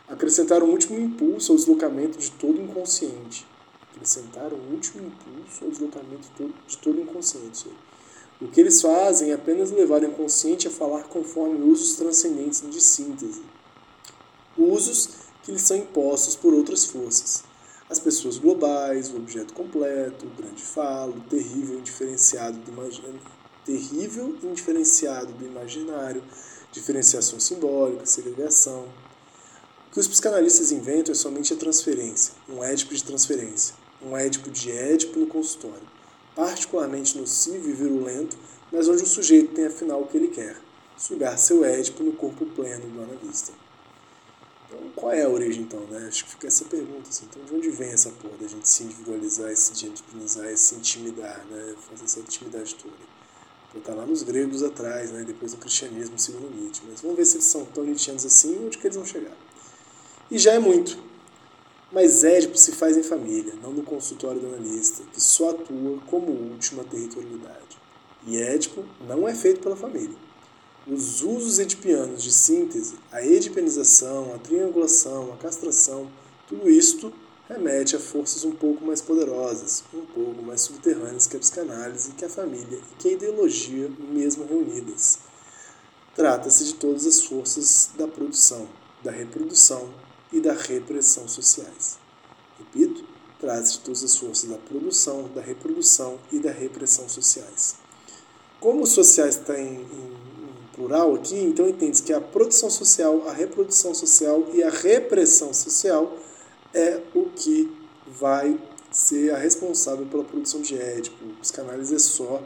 acrescentar 0.10 0.64
um 0.64 0.72
último 0.72 1.00
impulso 1.00 1.52
ao 1.52 1.58
deslocamento 1.58 2.18
de 2.18 2.32
todo 2.32 2.58
o 2.58 2.64
inconsciente. 2.64 3.46
Acrescentar 3.94 4.52
um 4.52 4.74
último 4.74 5.06
impulso 5.06 5.64
ao 5.64 5.70
deslocamento 5.70 6.28
de 6.68 6.78
todo 6.80 6.98
o 6.98 7.02
inconsciente. 7.02 7.68
O 8.42 8.48
que 8.48 8.60
eles 8.60 8.82
fazem 8.82 9.32
é 9.32 9.34
apenas 9.36 9.70
levar 9.70 10.02
o 10.02 10.08
inconsciente 10.08 10.68
a 10.68 10.72
falar 10.72 11.04
conforme 11.04 11.62
usos 11.70 11.96
transcendentes 11.96 12.68
de 12.68 12.82
síntese. 12.82 13.44
Usos 14.58 15.10
que 15.44 15.52
lhes 15.52 15.62
são 15.62 15.78
impostos 15.78 16.36
por 16.36 16.54
outras 16.54 16.86
forças. 16.86 17.44
As 17.88 18.00
pessoas 18.00 18.38
globais, 18.38 19.12
o 19.12 19.18
objeto 19.18 19.54
completo, 19.54 20.26
o 20.26 20.30
grande 20.30 20.62
falo, 20.62 21.18
o 21.18 21.30
terrível 21.30 21.78
indiferenciado 21.78 22.58
do 22.58 22.72
imaginário, 22.72 23.20
terrível 23.66 24.36
indiferenciado 24.44 25.34
do 25.34 25.46
imaginário, 25.46 26.24
diferenciação 26.72 27.40
simbólica, 27.40 28.06
segregação, 28.06 28.86
o 29.90 29.92
que 29.92 30.00
os 30.00 30.08
psicanalistas 30.08 30.72
inventam 30.72 31.12
é 31.12 31.16
somente 31.16 31.52
a 31.52 31.58
transferência, 31.58 32.36
um 32.48 32.64
édipo 32.64 32.94
de 32.94 33.04
transferência, 33.04 33.74
um 34.00 34.16
édipo 34.16 34.52
de 34.52 34.72
édipo 34.72 35.18
no 35.18 35.26
consultório, 35.26 35.82
particularmente 36.36 37.18
nocivo 37.18 37.68
e 37.68 37.74
virulento, 37.74 38.38
mas 38.72 38.88
onde 38.88 39.02
o 39.02 39.08
sujeito 39.08 39.56
tem 39.56 39.66
afinal 39.66 40.02
o 40.02 40.08
que 40.08 40.16
ele 40.16 40.28
quer, 40.28 40.56
sugar 40.96 41.40
seu 41.40 41.66
édipo 41.66 42.04
no 42.04 42.14
corpo 42.14 42.46
pleno 42.46 42.88
do 42.88 43.02
analista. 43.02 43.52
Então, 44.68 44.80
qual 44.96 45.12
é 45.12 45.24
a 45.24 45.30
origem 45.30 45.64
então, 45.64 45.80
né? 45.88 46.06
Acho 46.08 46.24
que 46.26 46.32
fica 46.32 46.46
essa 46.46 46.66
pergunta, 46.66 47.10
assim, 47.10 47.26
então 47.28 47.44
de 47.44 47.56
onde 47.56 47.70
vem 47.72 47.90
essa 47.90 48.12
porra 48.12 48.38
da 48.40 48.48
gente 48.48 48.70
se 48.70 48.84
individualizar, 48.84 49.56
se 49.56 49.88
individualizar, 49.88 50.56
se 50.56 50.76
intimidar, 50.76 51.44
né? 51.50 51.74
Fazer 51.90 52.06
essa 52.06 52.20
intimidade 52.20 52.76
toda. 52.76 52.94
Vou 53.74 53.82
estar 53.82 53.96
lá 53.96 54.06
nos 54.06 54.22
gregos 54.22 54.62
atrás, 54.62 55.10
né? 55.12 55.24
Depois 55.24 55.54
do 55.54 55.58
cristianismo, 55.58 56.20
segundo 56.20 56.56
Nietzsche. 56.56 56.84
Mas 56.88 57.02
vamos 57.02 57.18
ver 57.18 57.26
se 57.26 57.38
eles 57.38 57.46
são 57.46 57.66
tão 57.66 57.84
nietzschianos 57.84 58.24
assim 58.24 58.54
e 58.54 58.66
onde 58.68 58.78
que 58.78 58.86
eles 58.86 58.96
vão 58.96 59.06
chegar. 59.06 59.36
E 60.32 60.38
já 60.38 60.54
é 60.54 60.60
muito. 60.60 60.98
Mas 61.92 62.24
Édipo 62.24 62.56
se 62.56 62.72
faz 62.72 62.96
em 62.96 63.02
família, 63.02 63.56
não 63.64 63.72
no 63.72 63.82
consultório 63.82 64.40
do 64.40 64.48
analista, 64.48 65.04
que 65.12 65.20
só 65.20 65.50
atua 65.50 66.00
como 66.06 66.32
última 66.32 66.84
territorialidade. 66.84 67.80
E 68.28 68.38
Édipo 68.38 68.86
não 69.08 69.28
é 69.28 69.34
feito 69.34 69.62
pela 69.62 69.76
família. 69.76 70.16
Os 70.88 71.24
usos 71.24 71.58
edipianos 71.58 72.24
de 72.24 72.32
síntese, 72.32 72.96
a 73.12 73.26
edipianização, 73.26 74.34
a 74.36 74.38
triangulação, 74.38 75.34
a 75.34 75.38
castração, 75.38 76.10
tudo 76.48 76.70
isto 76.70 77.12
remete 77.48 77.96
a 77.96 78.00
forças 78.00 78.44
um 78.44 78.52
pouco 78.52 78.86
mais 78.86 79.02
poderosas, 79.02 79.84
um 79.92 80.06
pouco 80.06 80.44
mais 80.44 80.62
subterrâneas 80.62 81.26
que 81.26 81.36
a 81.36 81.40
psicanálise, 81.40 82.12
que 82.12 82.24
a 82.24 82.30
família 82.30 82.80
e 82.92 82.96
que 83.00 83.10
a 83.10 83.12
ideologia 83.14 83.92
mesmo 83.98 84.46
reunidas. 84.46 85.18
Trata-se 86.16 86.66
de 86.66 86.76
todas 86.76 87.08
as 87.08 87.24
forças 87.24 87.90
da 87.98 88.08
produção, 88.08 88.68
da 89.04 89.10
reprodução, 89.10 89.90
e 90.32 90.40
da 90.40 90.54
repressão 90.54 91.28
sociais. 91.28 91.98
Repito, 92.58 93.04
de 93.42 93.80
todas 93.80 94.04
as 94.04 94.18
forças 94.18 94.50
da 94.50 94.58
produção, 94.58 95.30
da 95.34 95.42
reprodução 95.42 96.20
e 96.32 96.40
da 96.40 96.52
repressão 96.52 97.08
sociais. 97.08 97.76
Como 98.60 98.86
sociais 98.86 99.38
está 99.38 99.58
em, 99.58 99.76
em, 99.76 99.78
em 99.78 100.76
plural 100.76 101.16
aqui, 101.16 101.38
então 101.38 101.68
entende-se 101.68 102.04
que 102.04 102.12
a 102.12 102.20
produção 102.20 102.70
social, 102.70 103.24
a 103.28 103.32
reprodução 103.32 103.94
social 103.94 104.46
e 104.54 104.62
a 104.62 104.70
repressão 104.70 105.54
social 105.54 106.18
é 106.74 107.02
o 107.16 107.30
que 107.30 107.72
vai 108.06 108.60
ser 108.92 109.34
a 109.34 109.38
responsável 109.38 110.06
pela 110.06 110.24
produção 110.24 110.62
de 110.62 110.78
édipo. 110.78 111.24
Psicanálise 111.42 111.96
é 111.96 112.00
só 112.00 112.42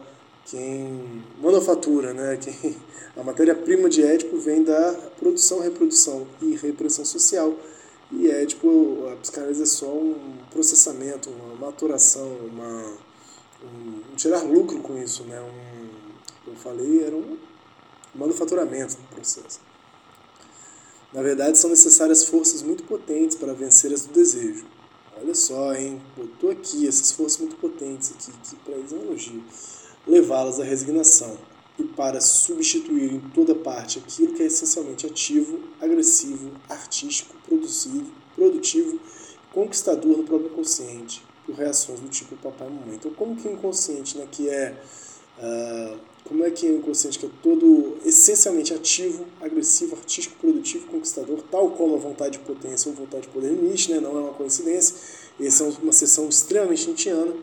quem 0.46 1.24
manufatura, 1.42 2.14
né? 2.14 2.38
Quem, 2.38 2.78
a 3.16 3.24
matéria-prima 3.24 3.90
de 3.90 4.04
édipo 4.04 4.38
vem 4.38 4.64
da 4.64 4.94
produção, 5.20 5.60
reprodução 5.60 6.28
e 6.42 6.56
repressão 6.56 7.06
social 7.06 7.56
e 8.16 8.30
é 8.30 8.46
tipo, 8.46 9.08
a 9.12 9.16
psicanálise 9.16 9.64
é 9.64 9.66
só 9.66 9.88
um 9.88 10.38
processamento, 10.52 11.30
uma 11.30 11.56
maturação, 11.56 12.28
uma, 12.46 12.98
um, 13.64 14.02
um 14.12 14.16
tirar 14.16 14.44
lucro 14.44 14.80
com 14.82 15.02
isso, 15.02 15.24
né? 15.24 15.42
Um, 15.42 16.52
eu 16.52 16.56
falei, 16.56 17.04
era 17.04 17.16
um 17.16 17.38
manufaturamento 18.14 18.98
do 18.98 19.16
processo. 19.16 19.60
Na 21.12 21.24
verdade, 21.24 21.58
são 21.58 21.70
necessárias 21.70 22.26
forças 22.26 22.62
muito 22.62 22.84
potentes 22.84 23.36
para 23.36 23.54
vencer 23.54 23.92
as 23.92 24.06
do 24.06 24.14
desejo. 24.14 24.66
Olha 25.20 25.34
só, 25.34 25.74
hein? 25.74 26.02
Botou 26.16 26.52
aqui 26.52 26.88
essas 26.88 27.12
forças 27.12 27.40
muito 27.40 27.56
potentes 27.56 28.12
aqui, 28.12 28.32
que 28.32 28.56
para 28.58 28.76
eles 28.76 28.94
é 28.94 28.96
um. 28.96 29.83
Levá-las 30.06 30.60
à 30.60 30.64
resignação 30.64 31.38
e 31.78 31.84
para 31.84 32.22
substituir 32.22 33.14
em 33.14 33.20
toda 33.20 33.56
parte 33.56 34.00
aquilo 34.00 34.34
que 34.34 34.44
é 34.44 34.46
essencialmente 34.46 35.08
ativo, 35.08 35.60
agressivo, 35.82 36.52
artístico, 36.70 37.36
produzido, 37.48 38.12
produtivo, 38.36 39.00
conquistador 39.52 40.18
no 40.18 40.24
próprio 40.24 40.52
inconsciente, 40.52 41.24
por 41.46 41.56
reações 41.56 42.00
do 42.00 42.10
tipo 42.10 42.36
papai 42.38 42.68
e 42.68 42.72
mamãe. 42.72 42.96
Então, 42.96 43.12
como 43.12 43.36
que 43.36 43.48
o 43.48 43.52
inconsciente, 43.52 44.18
né, 44.18 44.28
que 44.32 44.50
é 44.50 44.78
uh, 45.40 45.98
como 46.26 46.44
é 46.44 46.52
que 46.52 46.66
o 46.68 46.78
inconsciente 46.78 47.20
que 47.20 47.26
é 47.26 47.30
todo 47.42 47.98
essencialmente 48.06 48.74
ativo, 48.74 49.26
agressivo, 49.42 49.96
artístico, 49.96 50.36
produtivo, 50.40 50.88
conquistador, 50.88 51.42
tal 51.52 51.72
como 51.72 51.96
a 51.96 52.00
vontade 52.00 52.38
de 52.38 52.40
potência 52.40 52.90
ou 52.90 52.96
vontade 52.96 53.24
de 53.24 53.30
poder 53.30 53.52
Nietzsche, 53.52 53.92
né, 53.92 54.00
não 54.00 54.18
é 54.18 54.22
uma 54.22 54.34
coincidência. 54.34 54.96
Essa 55.40 55.64
é 55.64 55.68
uma 55.82 55.92
sessão 55.92 56.30
extremamente 56.30 56.88
nietzschiana 56.88 57.34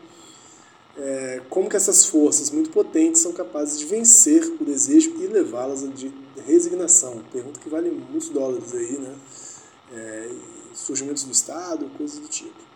é, 0.97 1.41
como 1.49 1.69
que 1.69 1.75
essas 1.75 2.05
forças 2.05 2.49
muito 2.51 2.69
potentes 2.69 3.21
são 3.21 3.31
capazes 3.31 3.79
de 3.79 3.85
vencer 3.85 4.43
o 4.59 4.65
desejo 4.65 5.13
e 5.19 5.27
levá-las 5.27 5.81
de 5.93 6.11
resignação. 6.45 7.21
Pergunta 7.31 7.59
que 7.59 7.69
vale 7.69 7.89
muitos 7.89 8.29
dólares 8.29 8.73
aí, 8.73 8.97
né? 8.97 9.15
É, 9.93 10.29
surgimentos 10.73 11.23
do 11.23 11.31
Estado, 11.31 11.89
coisas 11.97 12.19
do 12.19 12.27
tipo. 12.27 12.71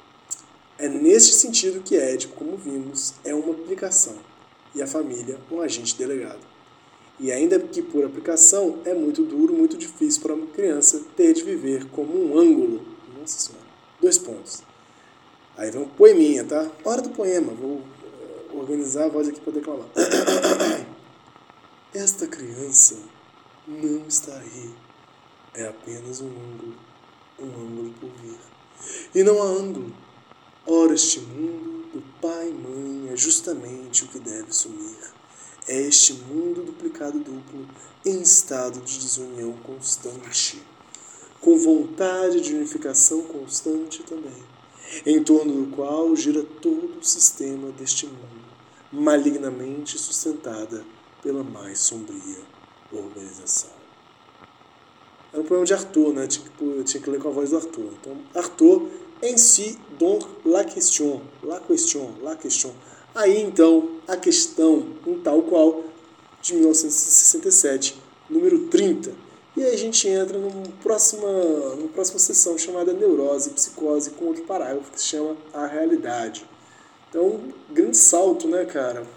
É 0.77 0.89
neste 0.89 1.33
sentido 1.33 1.81
que 1.81 1.95
Édipo, 1.95 2.35
como 2.35 2.57
vimos, 2.57 3.13
é 3.23 3.33
uma 3.33 3.53
aplicação 3.53 4.15
e 4.73 4.81
a 4.81 4.87
família 4.87 5.39
um 5.49 5.61
agente 5.61 5.97
delegado. 5.97 6.41
E 7.17 7.31
ainda 7.31 7.57
que 7.59 7.81
por 7.81 8.03
aplicação, 8.03 8.79
é 8.83 8.93
muito 8.93 9.23
duro, 9.23 9.53
muito 9.53 9.77
difícil 9.77 10.21
para 10.21 10.33
uma 10.33 10.47
criança 10.47 11.01
ter 11.15 11.33
de 11.33 11.43
viver 11.43 11.85
como 11.91 12.13
um 12.13 12.37
ângulo. 12.37 12.85
Nossa 13.17 13.39
Senhora. 13.39 13.65
Dois 14.01 14.17
pontos. 14.17 14.63
Aí 15.55 15.71
vem 15.71 15.83
um 15.83 15.87
poeminha, 15.87 16.43
tá? 16.43 16.69
Hora 16.83 17.01
do 17.01 17.09
poema, 17.11 17.53
vou 17.53 17.81
organizar 18.59 19.05
a 19.05 19.09
voz 19.09 19.27
aqui 19.27 19.39
para 19.39 19.53
declamar. 19.53 19.87
Esta 21.93 22.27
criança 22.27 22.97
não 23.67 24.05
está 24.07 24.37
aí. 24.37 24.69
É 25.53 25.67
apenas 25.67 26.19
um 26.21 26.27
ângulo, 26.27 26.75
um 27.39 27.45
ângulo 27.45 27.93
por 27.99 28.09
vir. 28.21 28.37
E 29.13 29.23
não 29.23 29.41
há 29.41 29.45
ângulo. 29.45 29.93
Ora, 30.67 30.93
este 30.93 31.21
mundo 31.21 31.89
do 31.93 32.03
pai 32.21 32.49
e 32.49 32.53
mãe 32.53 33.13
é 33.13 33.15
justamente 33.15 34.03
o 34.03 34.07
que 34.07 34.19
deve 34.19 34.51
sumir. 34.51 34.97
É 35.67 35.79
este 35.81 36.13
mundo 36.13 36.63
duplicado 36.63 37.17
duplo 37.17 37.65
em 38.05 38.21
estado 38.21 38.81
de 38.81 38.99
desunião 38.99 39.53
constante, 39.63 40.61
com 41.39 41.57
vontade 41.57 42.41
de 42.41 42.53
unificação 42.53 43.23
constante 43.23 44.03
também, 44.03 44.43
em 45.05 45.23
torno 45.23 45.65
do 45.65 45.75
qual 45.75 46.15
gira 46.15 46.43
todo 46.43 46.99
o 46.99 47.03
sistema 47.03 47.71
deste 47.71 48.05
mundo 48.05 48.44
malignamente 48.91 49.97
sustentada 49.97 50.83
pela 51.21 51.43
mais 51.43 51.79
sombria 51.79 52.55
organização. 52.91 53.71
Era 55.33 55.41
um 55.41 55.45
poema 55.45 55.65
de 55.65 55.73
Arthur, 55.73 56.13
né? 56.13 56.27
Que, 56.27 56.83
tinha 56.83 57.03
que 57.03 57.09
ler 57.09 57.19
com 57.19 57.27
a 57.27 57.31
voz 57.31 57.49
do 57.49 57.57
Arthur. 57.57 57.91
Então, 57.99 58.17
Arthur, 58.33 58.87
si, 59.37 59.77
donc, 59.99 60.25
la 60.45 60.63
question, 60.63 61.21
la 61.43 61.59
question, 61.59 62.13
la 62.21 62.35
question. 62.35 62.71
Aí, 63.13 63.41
então, 63.41 63.99
a 64.07 64.15
questão, 64.15 64.87
um 65.05 65.19
tal 65.19 65.41
qual, 65.41 65.83
de 66.41 66.53
1967, 66.53 68.01
número 68.29 68.67
30. 68.67 69.11
E 69.57 69.63
aí 69.63 69.73
a 69.73 69.77
gente 69.77 70.07
entra 70.07 70.37
numa 70.37 70.67
próxima, 70.83 71.27
numa 71.75 71.87
próxima 71.87 72.19
sessão 72.19 72.57
chamada 72.57 72.91
Neurose 72.91 73.51
Psicose, 73.51 74.11
com 74.11 74.25
outro 74.25 74.43
parágrafo 74.43 74.91
que 74.91 74.99
se 74.99 75.07
chama 75.07 75.37
A 75.53 75.65
Realidade. 75.65 76.45
Então, 77.15 77.39
grande 77.71 77.95
salto, 77.95 78.45
né, 78.45 78.65
cara? 78.65 79.07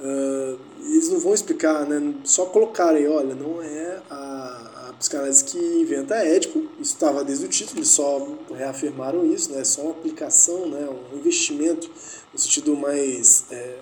Uh, 0.00 0.56
eles 0.78 1.08
não 1.08 1.18
vão 1.18 1.34
explicar, 1.34 1.84
né? 1.84 2.14
Só 2.22 2.46
colocarem, 2.46 3.08
olha, 3.08 3.34
não 3.34 3.60
é 3.60 4.00
a, 4.08 4.90
a 4.90 4.92
psicanálise 4.92 5.42
que 5.42 5.58
inventa 5.58 6.14
Édipo, 6.14 6.60
isso 6.80 6.94
estava 6.94 7.24
desde 7.24 7.46
o 7.46 7.48
título, 7.48 7.80
eles 7.80 7.88
só 7.88 8.28
reafirmaram 8.54 9.26
isso, 9.26 9.50
né? 9.50 9.64
Só 9.64 9.82
uma 9.82 9.90
aplicação, 9.90 10.68
né? 10.68 10.88
um 11.12 11.18
investimento 11.18 11.90
no 12.32 12.38
sentido 12.38 12.76
mais 12.76 13.46
é, 13.50 13.78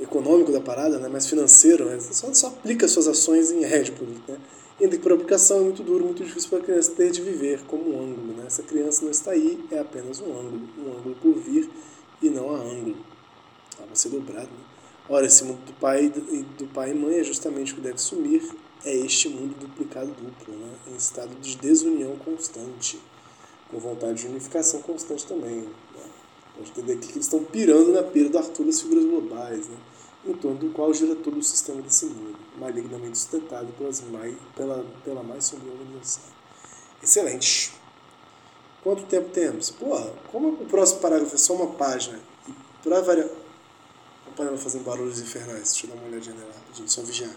econômico 0.00 0.52
da 0.52 0.60
parada, 0.60 1.00
né? 1.00 1.08
mais 1.08 1.26
financeiro, 1.26 1.86
né? 1.86 1.98
só, 1.98 2.32
só 2.32 2.46
aplica 2.46 2.86
suas 2.86 3.08
ações 3.08 3.50
em 3.50 3.64
Édipo. 3.64 4.04
Né? 4.04 4.36
Ainda 4.80 4.96
que 4.96 5.02
por 5.02 5.12
aplicação 5.12 5.58
é 5.58 5.60
muito 5.60 5.82
duro, 5.82 6.04
muito 6.04 6.24
difícil 6.24 6.50
para 6.50 6.58
a 6.58 6.62
criança 6.62 6.92
ter 6.92 7.10
de 7.10 7.22
viver 7.22 7.62
como 7.66 7.94
um 7.94 8.02
ângulo. 8.02 8.36
Né? 8.36 8.44
Essa 8.46 8.62
criança 8.62 9.04
não 9.04 9.10
está 9.10 9.30
aí, 9.30 9.64
é 9.70 9.78
apenas 9.78 10.20
um 10.20 10.32
ângulo, 10.32 10.68
um 10.78 10.98
ângulo 10.98 11.16
por 11.22 11.34
vir 11.34 11.70
e 12.20 12.28
não 12.28 12.54
a 12.54 12.58
ângulo. 12.58 12.96
Ah, 13.78 13.94
ser 13.94 14.08
dobrado, 14.08 14.48
né? 14.48 14.64
Ora, 15.08 15.26
esse 15.26 15.44
mundo 15.44 15.62
do 15.66 15.72
pai, 15.74 16.08
do 16.08 16.66
pai 16.72 16.92
e 16.92 16.94
mãe 16.94 17.18
é 17.18 17.24
justamente 17.24 17.72
o 17.72 17.76
que 17.76 17.82
deve 17.82 17.98
sumir, 17.98 18.42
é 18.84 18.96
este 18.96 19.28
mundo 19.28 19.54
duplicado 19.60 20.06
duplo, 20.06 20.54
né? 20.54 20.72
em 20.88 20.96
estado 20.96 21.34
de 21.40 21.56
desunião 21.56 22.16
constante, 22.16 22.98
com 23.70 23.78
vontade 23.78 24.22
de 24.22 24.28
unificação 24.28 24.80
constante 24.80 25.26
também. 25.26 25.60
Né? 25.60 25.68
Pode 26.56 26.70
entender 26.70 26.94
aqui 26.94 27.08
que 27.08 27.14
eles 27.14 27.26
estão 27.26 27.44
pirando 27.44 27.92
na 27.92 28.02
pira 28.02 28.30
do 28.30 28.38
Arthur 28.38 28.64
das 28.64 28.80
figuras 28.80 29.04
globais, 29.04 29.68
né? 29.68 29.76
Em 30.26 30.32
torno 30.34 30.58
do 30.58 30.70
qual 30.70 30.92
gira 30.92 31.14
todo 31.14 31.38
o 31.38 31.42
sistema 31.42 31.82
desse 31.82 32.06
mundo, 32.06 32.38
malignamente 32.58 33.18
sustentado 33.18 33.66
pelas 33.78 34.00
mai, 34.00 34.36
pela, 34.56 34.84
pela 35.04 35.22
mais 35.22 35.44
sombria 35.44 35.72
organização. 35.72 36.22
Excelente. 37.02 37.72
Quanto 38.82 39.04
tempo 39.04 39.30
temos? 39.30 39.70
Porra, 39.70 40.12
como 40.30 40.48
o 40.48 40.66
próximo 40.66 41.00
parágrafo 41.00 41.34
é 41.34 41.38
só 41.38 41.54
uma 41.54 41.74
página, 41.74 42.18
e 42.48 42.52
para 42.82 43.00
variar 43.00 43.28
panela 44.36 44.58
fazendo 44.58 44.84
barulhos 44.84 45.20
infernais. 45.20 45.72
Deixa 45.72 45.86
eu 45.86 45.90
dar 45.90 45.96
uma 45.96 46.08
olhadinha 46.08 46.34
nela 46.34 46.52
rapidinho, 46.52 46.88
só 46.88 47.02
vigiar. 47.02 47.34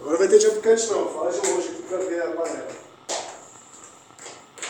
Agora 0.00 0.16
vai 0.16 0.28
ter 0.28 0.38
de 0.38 0.46
aplicante 0.46 0.86
não, 0.86 1.08
fala 1.08 1.32
de 1.32 1.50
longe 1.50 1.68
aqui 1.68 1.82
pra 1.82 1.98
ver 1.98 2.22
a 2.22 2.30
panela. 2.32 2.76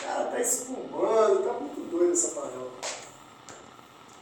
Cara, 0.03 0.25
tá 0.25 0.41
espumando, 0.41 1.45
tá 1.45 1.53
muito 1.55 1.91
doido 1.91 2.13
essa 2.13 2.29
panela. 2.29 2.71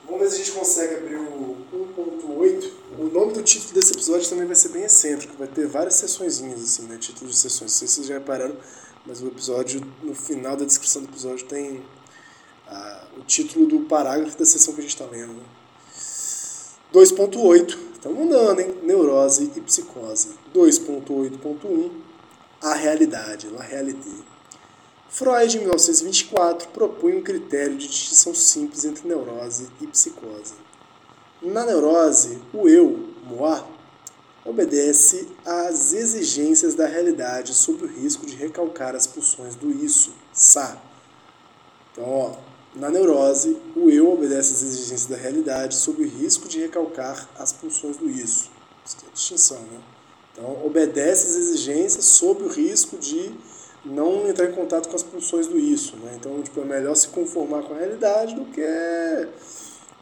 Vamos 0.04 0.20
ver 0.20 0.30
se 0.30 0.34
a 0.34 0.38
gente 0.38 0.52
consegue 0.52 0.94
abrir 0.96 1.16
o 1.16 1.57
1.8. 1.98 2.70
O 2.98 3.04
nome 3.04 3.32
do 3.32 3.42
título 3.42 3.74
desse 3.74 3.92
episódio 3.92 4.28
também 4.28 4.46
vai 4.46 4.56
ser 4.56 4.70
bem 4.70 4.84
excêntrico, 4.84 5.36
vai 5.36 5.48
ter 5.48 5.66
várias 5.66 5.94
sessõezinhas, 5.94 6.62
assim, 6.62 6.82
né? 6.82 6.96
Títulos 6.98 7.34
de 7.34 7.40
sessões. 7.40 7.72
Não 7.72 7.78
sei 7.78 7.88
se 7.88 7.94
vocês 7.94 8.06
já 8.06 8.14
repararam, 8.14 8.56
mas 9.04 9.20
o 9.20 9.26
episódio, 9.26 9.80
no 10.02 10.14
final 10.14 10.56
da 10.56 10.64
descrição 10.64 11.02
do 11.02 11.08
episódio, 11.08 11.46
tem 11.46 11.82
ah, 12.68 13.06
o 13.16 13.22
título 13.22 13.66
do 13.66 13.80
parágrafo 13.80 14.38
da 14.38 14.44
sessão 14.44 14.74
que 14.74 14.80
a 14.80 14.82
gente 14.82 14.94
está 14.94 15.06
lendo. 15.06 15.32
Né? 15.32 15.42
2.8, 16.92 17.78
estamos 17.94 18.22
andando, 18.22 18.60
hein? 18.60 18.74
Neurose 18.82 19.50
e 19.54 19.60
psicose. 19.60 20.30
2.8.1, 20.54 21.90
a 22.62 22.74
realidade, 22.74 23.48
la 23.48 23.62
réalité. 23.62 24.10
Freud, 25.08 25.56
em 25.56 25.60
1924, 25.60 26.68
propunha 26.68 27.16
um 27.16 27.22
critério 27.22 27.76
de 27.76 27.88
distinção 27.88 28.34
simples 28.34 28.84
entre 28.84 29.08
neurose 29.08 29.68
e 29.80 29.86
psicose. 29.86 30.67
Na 31.40 31.64
neurose, 31.64 32.40
o 32.52 32.68
eu, 32.68 33.08
moi, 33.24 33.62
obedece 34.44 35.28
às 35.44 35.92
exigências 35.92 36.74
da 36.74 36.86
realidade 36.86 37.54
sob 37.54 37.84
o 37.84 37.86
risco 37.86 38.26
de 38.26 38.34
recalcar 38.34 38.96
as 38.96 39.06
pulsões 39.06 39.54
do 39.54 39.70
isso, 39.70 40.12
sa. 40.32 40.80
Então, 41.92 42.04
ó, 42.08 42.32
na 42.74 42.90
neurose, 42.90 43.56
o 43.76 43.88
eu 43.88 44.12
obedece 44.12 44.52
às 44.52 44.62
exigências 44.62 45.06
da 45.06 45.16
realidade 45.16 45.76
sob 45.76 46.02
o 46.02 46.08
risco 46.08 46.48
de 46.48 46.60
recalcar 46.60 47.28
as 47.38 47.52
pulsões 47.52 47.96
do 47.96 48.08
isso. 48.08 48.50
Isso 48.84 48.96
é 49.04 49.08
a 49.08 49.12
distinção, 49.12 49.60
né? 49.60 49.80
Então, 50.32 50.64
obedece 50.64 51.26
às 51.26 51.36
exigências 51.36 52.04
sob 52.04 52.42
o 52.42 52.48
risco 52.48 52.96
de 52.96 53.32
não 53.84 54.28
entrar 54.28 54.46
em 54.46 54.52
contato 54.52 54.88
com 54.88 54.96
as 54.96 55.02
pulsões 55.02 55.46
do 55.46 55.58
isso, 55.58 55.96
né? 55.96 56.14
Então, 56.16 56.42
tipo, 56.42 56.60
é 56.60 56.64
melhor 56.64 56.94
se 56.94 57.08
conformar 57.08 57.62
com 57.62 57.74
a 57.74 57.78
realidade 57.78 58.34
do 58.34 58.44
que 58.46 58.60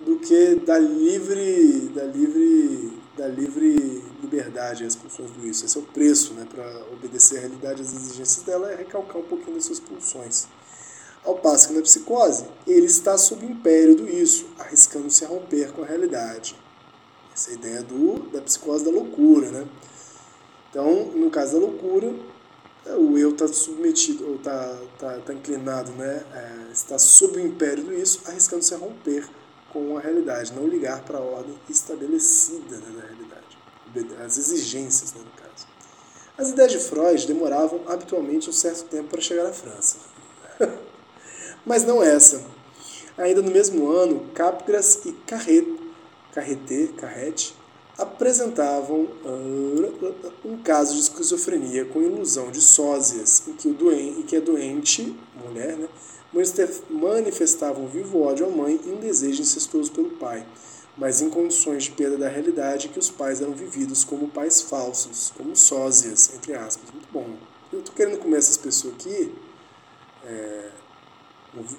do 0.01 0.19
que 0.19 0.57
dar 0.57 0.79
livre, 0.79 1.91
da 1.95 2.05
livre, 2.05 2.93
da 3.17 3.27
livre 3.29 4.05
liberdade 4.23 4.85
às 4.85 4.95
pulsões 4.95 5.31
do 5.31 5.47
isso. 5.47 5.65
Esse 5.65 5.79
é 5.79 5.81
o 5.81 5.85
preço, 5.85 6.35
né, 6.35 6.47
para 6.49 6.85
obedecer 6.93 7.39
à 7.39 7.41
realidade 7.41 7.83
às 7.83 7.93
exigências 7.93 8.45
dela 8.45 8.71
é 8.71 8.77
recalcar 8.77 9.17
um 9.17 9.25
pouquinho 9.25 9.55
das 9.55 9.65
suas 9.65 9.81
pulsões. 9.81 10.47
Ao 11.25 11.35
passo 11.37 11.69
que 11.69 11.75
na 11.75 11.83
psicose, 11.83 12.45
ele 12.67 12.87
está 12.87 13.19
sob 13.19 13.45
o 13.45 13.51
império 13.51 13.97
do 13.97 14.09
isso, 14.09 14.47
arriscando-se 14.59 15.25
a 15.25 15.29
romper 15.29 15.73
com 15.73 15.83
a 15.83 15.87
realidade. 15.87 16.57
Essa 17.35 17.51
é 17.51 17.55
a 17.55 17.57
ideia 17.57 17.83
do, 17.83 18.31
da 18.31 18.41
psicose 18.41 18.85
da 18.85 18.91
loucura, 18.91 19.51
né? 19.51 19.67
Então, 20.71 21.07
no 21.07 21.29
caso 21.31 21.55
da 21.55 21.59
loucura, 21.59 22.15
é, 22.85 22.95
o 22.95 23.19
eu 23.19 23.31
está 23.31 23.49
submetido, 23.49 24.25
ou 24.25 24.37
está 24.37 24.79
tá, 24.99 25.19
tá 25.19 25.35
inclinado, 25.35 25.91
né? 25.93 26.23
É, 26.33 26.73
está 26.73 26.97
sob 26.99 27.39
o 27.39 27.45
império 27.45 27.83
do 27.83 27.93
isso, 27.93 28.21
arriscando-se 28.27 28.73
a 28.75 28.77
romper 28.79 29.29
com 29.77 29.99
a 29.99 30.01
realidade, 30.01 30.55
não 30.55 30.67
ligar 30.67 31.03
para 31.03 31.19
a 31.19 31.21
ordem 31.21 31.55
estabelecida 31.69 32.79
né, 32.79 32.95
da 32.97 33.07
realidade, 33.07 34.25
as 34.25 34.39
exigências, 34.39 35.12
né, 35.12 35.21
no 35.21 35.43
caso. 35.43 35.67
As 36.39 36.49
ideias 36.49 36.73
de 36.73 36.79
Freud 36.79 37.27
demoravam 37.27 37.83
habitualmente 37.87 38.49
um 38.49 38.55
certo 38.55 38.85
tempo 38.85 39.11
para 39.11 39.21
chegar 39.21 39.45
à 39.45 39.53
França. 39.53 39.99
mas 41.67 41.85
não 41.85 42.03
essa. 42.03 42.43
Ainda 43.19 43.43
no 43.43 43.51
mesmo 43.51 43.91
ano, 43.91 44.31
Capgras 44.35 45.05
e 45.05 45.12
Carret, 45.12 45.67
Carrete, 46.33 46.95
Carrete 46.97 47.55
apresentavam 47.99 49.09
uh, 49.25 50.15
um 50.45 50.57
caso 50.59 50.95
de 50.95 51.01
esquizofrenia 51.01 51.85
com 51.85 52.01
ilusão 52.01 52.51
de 52.51 52.62
sósias, 52.62 53.47
em 53.47 53.53
que, 53.53 53.69
o 53.69 53.93
em 53.93 54.23
que 54.23 54.37
a 54.37 54.41
doente, 54.41 55.15
mulher, 55.35 55.77
né, 55.77 55.89
manifestava 56.90 57.81
um 57.81 57.87
vivo 57.87 58.22
ódio 58.22 58.46
à 58.46 58.51
mãe 58.51 58.81
e 58.85 58.90
um 58.90 58.96
desejo 58.96 59.42
incestuoso 59.42 59.92
pelo 59.92 60.11
pai, 60.11 60.46
mas 60.96 61.20
em 61.20 61.31
condições 61.31 61.85
de 61.85 61.92
perda 61.92 62.16
da 62.16 62.29
realidade 62.29 62.88
que 62.88 62.99
os 62.99 63.11
pais 63.11 63.40
eram 63.40 63.53
vividos 63.53 64.05
como 64.05 64.29
pais 64.29 64.61
falsos, 64.62 65.33
como 65.37 65.55
sósias, 65.57 66.35
entre 66.35 66.55
aspas. 66.55 66.90
Muito 66.90 67.09
bom. 67.12 67.27
Eu 67.72 67.81
estou 67.81 67.94
querendo 67.94 68.18
comer 68.18 68.38
essas 68.38 68.57
pessoas 68.57 68.94
aqui. 68.94 69.33
É, 70.25 70.70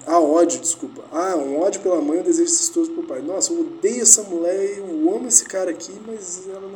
ah, 0.05 0.19
ódio, 0.19 0.59
desculpa. 0.59 1.03
Ah, 1.11 1.35
um 1.35 1.59
ódio 1.59 1.81
pela 1.81 2.01
mãe, 2.01 2.19
um 2.19 2.23
desejo 2.23 2.51
incestuoso 2.51 2.91
pelo 2.91 3.05
pai. 3.05 3.21
Nossa, 3.21 3.53
eu 3.53 3.61
odeio 3.61 4.01
essa 4.01 4.23
mulher, 4.23 4.79
eu 4.79 4.85
amo 5.13 5.27
esse 5.27 5.45
cara 5.45 5.69
aqui, 5.69 5.93
mas 6.05 6.47
ela 6.47 6.66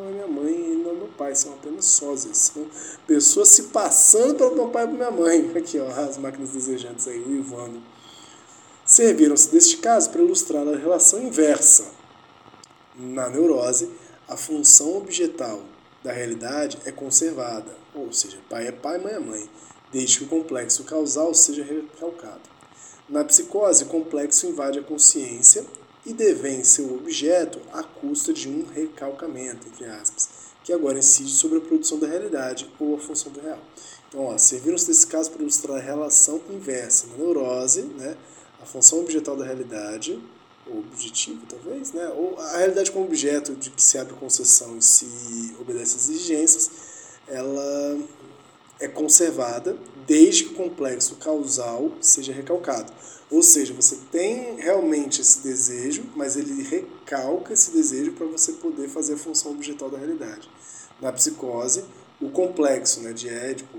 sósias. 1.86 2.38
São 2.38 2.66
pessoas 3.08 3.50
se 3.50 3.64
passando 3.64 4.36
pelo 4.36 4.56
meu 4.56 4.70
pai 4.70 4.86
e 4.86 4.88
minha 4.88 5.12
mãe. 5.12 5.52
Aqui, 5.56 5.80
ó, 5.80 5.88
as 5.88 6.18
máquinas 6.18 6.50
desejantes 6.50 7.08
aí, 7.08 7.20
o 7.20 7.32
Ivano. 7.32 7.82
Serviram-se 8.86 9.50
deste 9.50 9.78
caso 9.78 10.10
para 10.10 10.22
ilustrar 10.22 10.68
a 10.68 10.76
relação 10.76 11.22
inversa. 11.22 11.86
Na 12.98 13.30
neurose, 13.30 13.90
a 14.28 14.36
função 14.36 14.98
objetal 14.98 15.62
da 16.04 16.12
realidade 16.12 16.78
é 16.86 16.92
conservada, 16.92 17.76
ou 17.94 18.12
seja, 18.12 18.40
pai 18.50 18.68
é 18.68 18.72
pai, 18.72 18.98
mãe 18.98 19.14
é 19.14 19.20
mãe, 19.20 19.50
desde 19.92 20.20
que 20.20 20.24
o 20.26 20.28
complexo 20.28 20.84
causal 20.84 21.34
seja 21.34 21.64
recalcado. 21.64 22.42
Na 23.08 23.24
psicose, 23.24 23.84
o 23.84 23.88
complexo 23.88 24.48
invade 24.48 24.80
a 24.80 24.84
consciência 24.84 25.66
e 26.06 26.14
devém 26.14 26.64
seu 26.64 26.96
objeto 26.96 27.60
à 27.74 27.84
custa 27.84 28.34
de 28.34 28.50
um 28.50 28.66
recalcamento, 28.66 29.68
entre 29.68 29.86
aspas, 29.86 30.30
que 30.72 30.74
agora 30.74 30.98
incide 30.98 31.32
sobre 31.32 31.58
a 31.58 31.62
produção 31.62 32.00
da 32.00 32.08
realidade 32.08 32.72
ou 32.80 32.96
a 32.96 32.98
função 32.98 33.30
do 33.30 33.42
real. 33.42 33.60
Então, 34.08 34.38
serviram-se 34.38 34.88
desse 34.88 35.06
caso 35.06 35.30
para 35.30 35.42
ilustrar 35.42 35.78
a 35.78 35.82
relação 35.82 36.42
inversa 36.50 37.08
na 37.08 37.18
neurose, 37.18 37.82
né, 37.82 38.16
a 38.62 38.66
função 38.66 39.02
objetal 39.02 39.36
da 39.36 39.44
realidade, 39.44 40.18
ou 40.66 40.80
objetivo 40.80 41.42
talvez, 41.50 41.92
né, 41.92 42.08
ou 42.16 42.40
a 42.40 42.58
realidade 42.58 42.90
como 42.90 43.06
objeto 43.06 43.54
de 43.56 43.70
que 43.70 43.84
se 43.84 43.98
abre 43.98 44.14
concessão 44.14 44.78
e 44.78 44.82
se 44.82 45.54
obedece 45.60 45.98
às 45.98 46.10
exigências, 46.10 46.72
ela 47.28 48.00
é 48.82 48.88
conservada 48.88 49.78
desde 50.06 50.46
que 50.46 50.54
o 50.54 50.56
complexo 50.56 51.16
causal 51.16 51.92
seja 52.02 52.34
recalcado. 52.34 52.92
Ou 53.30 53.42
seja, 53.42 53.74
você 53.74 53.98
tem 54.12 54.58
realmente 54.58 55.22
esse 55.22 55.42
desejo, 55.42 56.04
mas 56.16 56.36
ele 56.36 56.64
recalca 56.64 57.54
esse 57.54 57.72
desejo 57.72 58.12
para 58.12 58.26
você 58.26 58.54
poder 58.54 58.90
fazer 58.90 59.14
a 59.14 59.18
função 59.18 59.52
objetal 59.52 59.90
da 59.90 59.98
realidade. 59.98 60.50
Na 61.00 61.14
psicose, 61.14 61.86
o 62.20 62.30
complexo 62.30 63.00
né, 63.02 63.14
de 63.14 63.30
Édipo, 63.30 63.78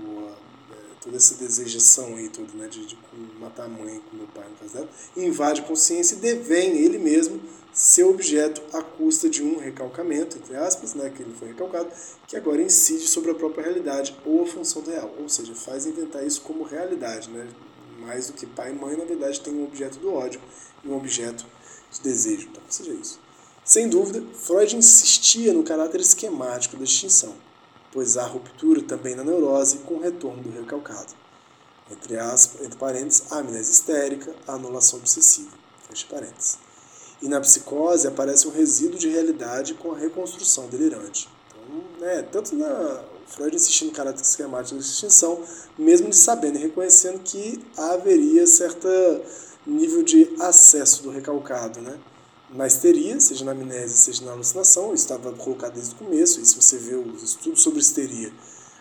toda 1.03 1.17
essa 1.17 1.35
desejação 1.35 2.15
aí, 2.15 2.29
toda, 2.29 2.53
né, 2.53 2.67
de, 2.67 2.85
de 2.85 2.97
matar 3.39 3.65
a 3.65 3.69
mãe 3.69 4.01
com 4.09 4.15
meu 4.15 4.27
pai, 4.27 4.47
no 4.49 4.55
caso 4.55 4.73
dela, 4.73 4.89
invade 5.17 5.61
a 5.61 5.63
consciência 5.65 6.15
e 6.15 6.19
devém 6.19 6.77
ele 6.77 6.97
mesmo 6.97 7.41
ser 7.73 8.03
objeto 8.03 8.61
à 8.71 8.81
custa 8.81 9.29
de 9.29 9.43
um 9.43 9.57
recalcamento, 9.57 10.37
entre 10.37 10.55
aspas, 10.55 10.93
né, 10.93 11.11
que 11.13 11.23
ele 11.23 11.33
foi 11.37 11.49
recalcado, 11.49 11.89
que 12.27 12.37
agora 12.37 12.61
incide 12.61 13.07
sobre 13.07 13.31
a 13.31 13.35
própria 13.35 13.63
realidade 13.63 14.15
ou 14.25 14.43
a 14.43 14.47
função 14.47 14.81
real, 14.83 15.13
ou 15.19 15.27
seja, 15.27 15.53
faz 15.53 15.85
inventar 15.85 16.25
isso 16.25 16.41
como 16.41 16.63
realidade, 16.63 17.29
né, 17.29 17.47
mais 17.99 18.27
do 18.27 18.33
que 18.33 18.45
pai 18.45 18.71
e 18.71 18.75
mãe, 18.75 18.95
na 18.95 19.05
verdade 19.05 19.41
tem 19.41 19.53
um 19.53 19.63
objeto 19.63 19.99
do 19.99 20.13
ódio 20.13 20.39
e 20.83 20.87
um 20.87 20.95
objeto 20.95 21.45
de 21.91 22.01
desejo, 22.01 22.47
então 22.49 22.63
seja 22.69 22.93
isso. 22.93 23.19
Sem 23.65 23.87
dúvida, 23.87 24.21
Freud 24.33 24.75
insistia 24.75 25.53
no 25.53 25.63
caráter 25.63 26.01
esquemático 26.01 26.75
da 26.75 26.83
distinção, 26.83 27.33
pois 27.93 28.17
há 28.17 28.25
ruptura 28.25 28.81
também 28.81 29.15
na 29.15 29.23
neurose 29.23 29.77
com 29.79 29.93
o 29.95 30.01
retorno 30.01 30.41
do 30.41 30.49
recalcado. 30.49 31.13
Entre, 31.91 32.17
aspas, 32.17 32.65
entre 32.65 32.77
parênteses, 32.77 33.31
amnésia 33.31 33.71
histérica, 33.71 34.33
anulação 34.47 34.99
obsessiva. 34.99 35.51
Fecha 35.87 36.07
parênteses. 36.09 36.57
E 37.21 37.27
na 37.27 37.39
psicose 37.39 38.07
aparece 38.07 38.47
um 38.47 38.51
resíduo 38.51 38.97
de 38.97 39.09
realidade 39.09 39.75
com 39.75 39.91
a 39.91 39.97
reconstrução 39.97 40.67
delirante. 40.67 41.29
Então, 41.47 41.83
né, 41.99 42.23
tanto 42.23 42.55
na 42.55 43.03
Freud 43.27 43.55
insistindo 43.55 43.89
no 43.89 43.95
caráter 43.95 44.21
esquemático 44.21 44.75
da 44.75 44.81
distinção, 44.81 45.41
mesmo 45.77 46.07
ele 46.07 46.15
sabendo 46.15 46.57
e 46.57 46.61
reconhecendo 46.61 47.19
que 47.19 47.63
haveria 47.77 48.47
certo 48.47 48.87
nível 49.65 50.03
de 50.03 50.35
acesso 50.39 51.03
do 51.03 51.09
recalcado, 51.09 51.79
né? 51.79 51.97
Na 52.53 52.67
histeria, 52.67 53.19
seja 53.19 53.43
na 53.43 53.51
amnésia, 53.51 53.95
seja 53.95 54.23
na 54.25 54.31
alucinação, 54.31 54.93
isso 54.93 55.03
estava 55.03 55.31
colocado 55.33 55.73
desde 55.73 55.93
o 55.95 55.97
começo, 55.97 56.39
e 56.39 56.45
se 56.45 56.55
você 56.55 56.77
vê 56.77 56.95
os 56.95 57.23
estudos 57.23 57.61
sobre 57.61 57.79
histeria, 57.79 58.31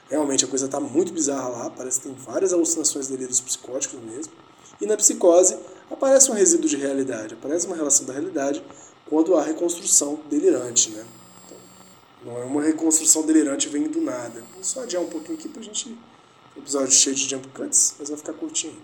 realmente 0.09 0.45
a 0.45 0.49
coisa 0.49 0.67
está 0.67 0.79
muito 0.79 1.13
bizarra 1.13 1.49
lá, 1.49 1.71
parece 1.71 2.01
que 2.01 2.09
tem 2.09 2.15
várias 2.15 2.53
alucinações 2.53 3.09
delírios 3.09 3.41
psicóticos 3.41 3.99
mesmo. 4.01 4.33
E 4.81 4.87
na 4.87 4.97
psicose 4.97 5.57
aparece 5.91 6.31
um 6.31 6.35
resíduo 6.35 6.69
de 6.69 6.77
realidade, 6.77 7.35
aparece 7.35 7.67
uma 7.67 7.77
relação 7.77 8.05
da 8.05 8.13
realidade 8.13 8.63
quando 9.07 9.35
há 9.37 9.43
reconstrução 9.43 10.21
delirante, 10.29 10.91
né? 10.91 11.05
Então, 11.47 11.59
não 12.25 12.43
é 12.43 12.45
uma 12.45 12.63
reconstrução 12.63 13.25
delirante 13.25 13.69
vem 13.69 13.89
do 13.89 14.01
nada. 14.01 14.43
Vou 14.55 14.63
só 14.63 14.83
adiar 14.83 15.03
um 15.03 15.09
pouquinho 15.09 15.39
aqui 15.39 15.49
para 15.49 15.61
a 15.61 15.65
gente... 15.65 15.97
episódio 16.57 16.93
cheio 16.93 17.17
de 17.17 17.29
jump 17.29 17.49
cuts, 17.49 17.95
mas 17.99 18.09
vai 18.09 18.19
ficar 18.19 18.33
curtinho. 18.35 18.77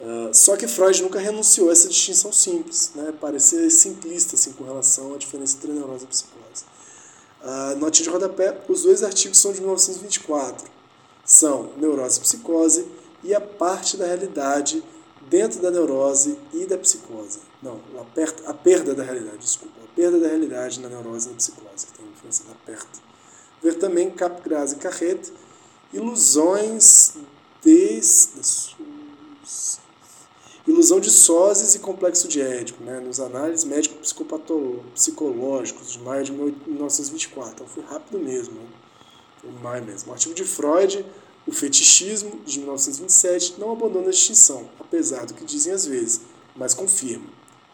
Uh, 0.00 0.32
só 0.32 0.56
que 0.56 0.66
Freud 0.66 1.02
nunca 1.02 1.18
renunciou 1.18 1.68
a 1.68 1.72
essa 1.72 1.86
distinção 1.86 2.32
simples, 2.32 2.92
né? 2.94 3.12
parecia 3.20 3.68
simplista 3.68 4.34
assim, 4.34 4.52
com 4.52 4.64
relação 4.64 5.14
à 5.14 5.18
diferença 5.18 5.58
entre 5.58 5.72
neurose 5.72 6.04
e 6.04 6.06
psicose. 6.06 6.64
Uh, 7.42 7.76
notinha 7.78 8.04
de 8.04 8.10
rodapé, 8.10 8.62
os 8.66 8.82
dois 8.82 9.02
artigos 9.02 9.38
são 9.38 9.52
de 9.52 9.60
1924. 9.60 10.70
São 11.22 11.72
neurose 11.76 12.18
e 12.18 12.22
psicose 12.22 12.86
e 13.22 13.34
a 13.34 13.40
parte 13.40 13.98
da 13.98 14.06
realidade 14.06 14.82
dentro 15.28 15.60
da 15.60 15.70
neurose 15.70 16.38
e 16.54 16.64
da 16.64 16.78
psicose. 16.78 17.40
Não, 17.62 17.78
a, 17.98 18.04
perda, 18.04 18.48
a 18.48 18.54
perda 18.54 18.94
da 18.94 19.02
realidade, 19.02 19.38
desculpa. 19.38 19.74
A 19.84 19.94
perda 19.94 20.18
da 20.18 20.28
realidade 20.28 20.80
na 20.80 20.88
neurose 20.88 21.28
e 21.28 21.30
na 21.30 21.36
psicose, 21.36 21.86
que 21.86 21.92
tem 21.92 22.06
a 22.06 22.10
influência 22.10 22.44
da 22.46 22.54
perda. 22.64 22.88
Ver 23.62 23.74
também 23.74 24.10
Capgras 24.10 24.72
e 24.72 24.76
Carret, 24.76 25.30
ilusões 25.92 27.14
des... 27.62 28.74
Ilusão 30.66 31.00
de 31.00 31.10
sósis 31.10 31.74
e 31.74 31.78
complexo 31.78 32.28
de 32.28 32.38
Édipo, 32.40 32.84
né, 32.84 33.00
nos 33.00 33.18
análises 33.18 33.64
médico-psicológicos 33.64 35.92
de 35.92 35.98
maio 36.00 36.22
de 36.22 36.32
1924. 36.32 37.52
Então 37.54 37.66
foi 37.66 37.82
rápido 37.84 38.18
mesmo, 38.18 38.54
né? 38.54 38.66
foi 39.40 39.50
maio 39.62 39.82
mesmo. 39.84 40.10
O 40.10 40.12
artigo 40.12 40.34
de 40.34 40.44
Freud, 40.44 41.06
O 41.46 41.52
Fetichismo, 41.52 42.38
de 42.44 42.58
1927, 42.58 43.54
não 43.58 43.72
abandona 43.72 44.08
a 44.08 44.10
distinção, 44.10 44.68
apesar 44.78 45.24
do 45.24 45.32
que 45.32 45.46
dizem 45.46 45.72
às 45.72 45.86
vezes, 45.86 46.20
mas 46.54 46.74
confirma. 46.74 47.24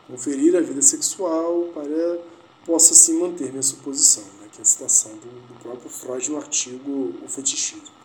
Conferir 0.06 0.54
a 0.54 0.60
vida 0.60 0.80
sexual 0.80 1.70
para 1.74 2.20
possa 2.64 2.92
assim 2.92 3.18
manter 3.18 3.50
minha 3.50 3.62
suposição, 3.62 4.22
né, 4.40 4.46
que 4.52 4.60
é 4.60 4.62
a 4.62 4.64
citação 4.64 5.10
do, 5.12 5.26
do 5.48 5.54
próprio 5.60 5.90
Freud 5.90 6.30
no 6.30 6.36
artigo 6.36 7.14
O 7.24 7.28
Fetichismo 7.28 7.95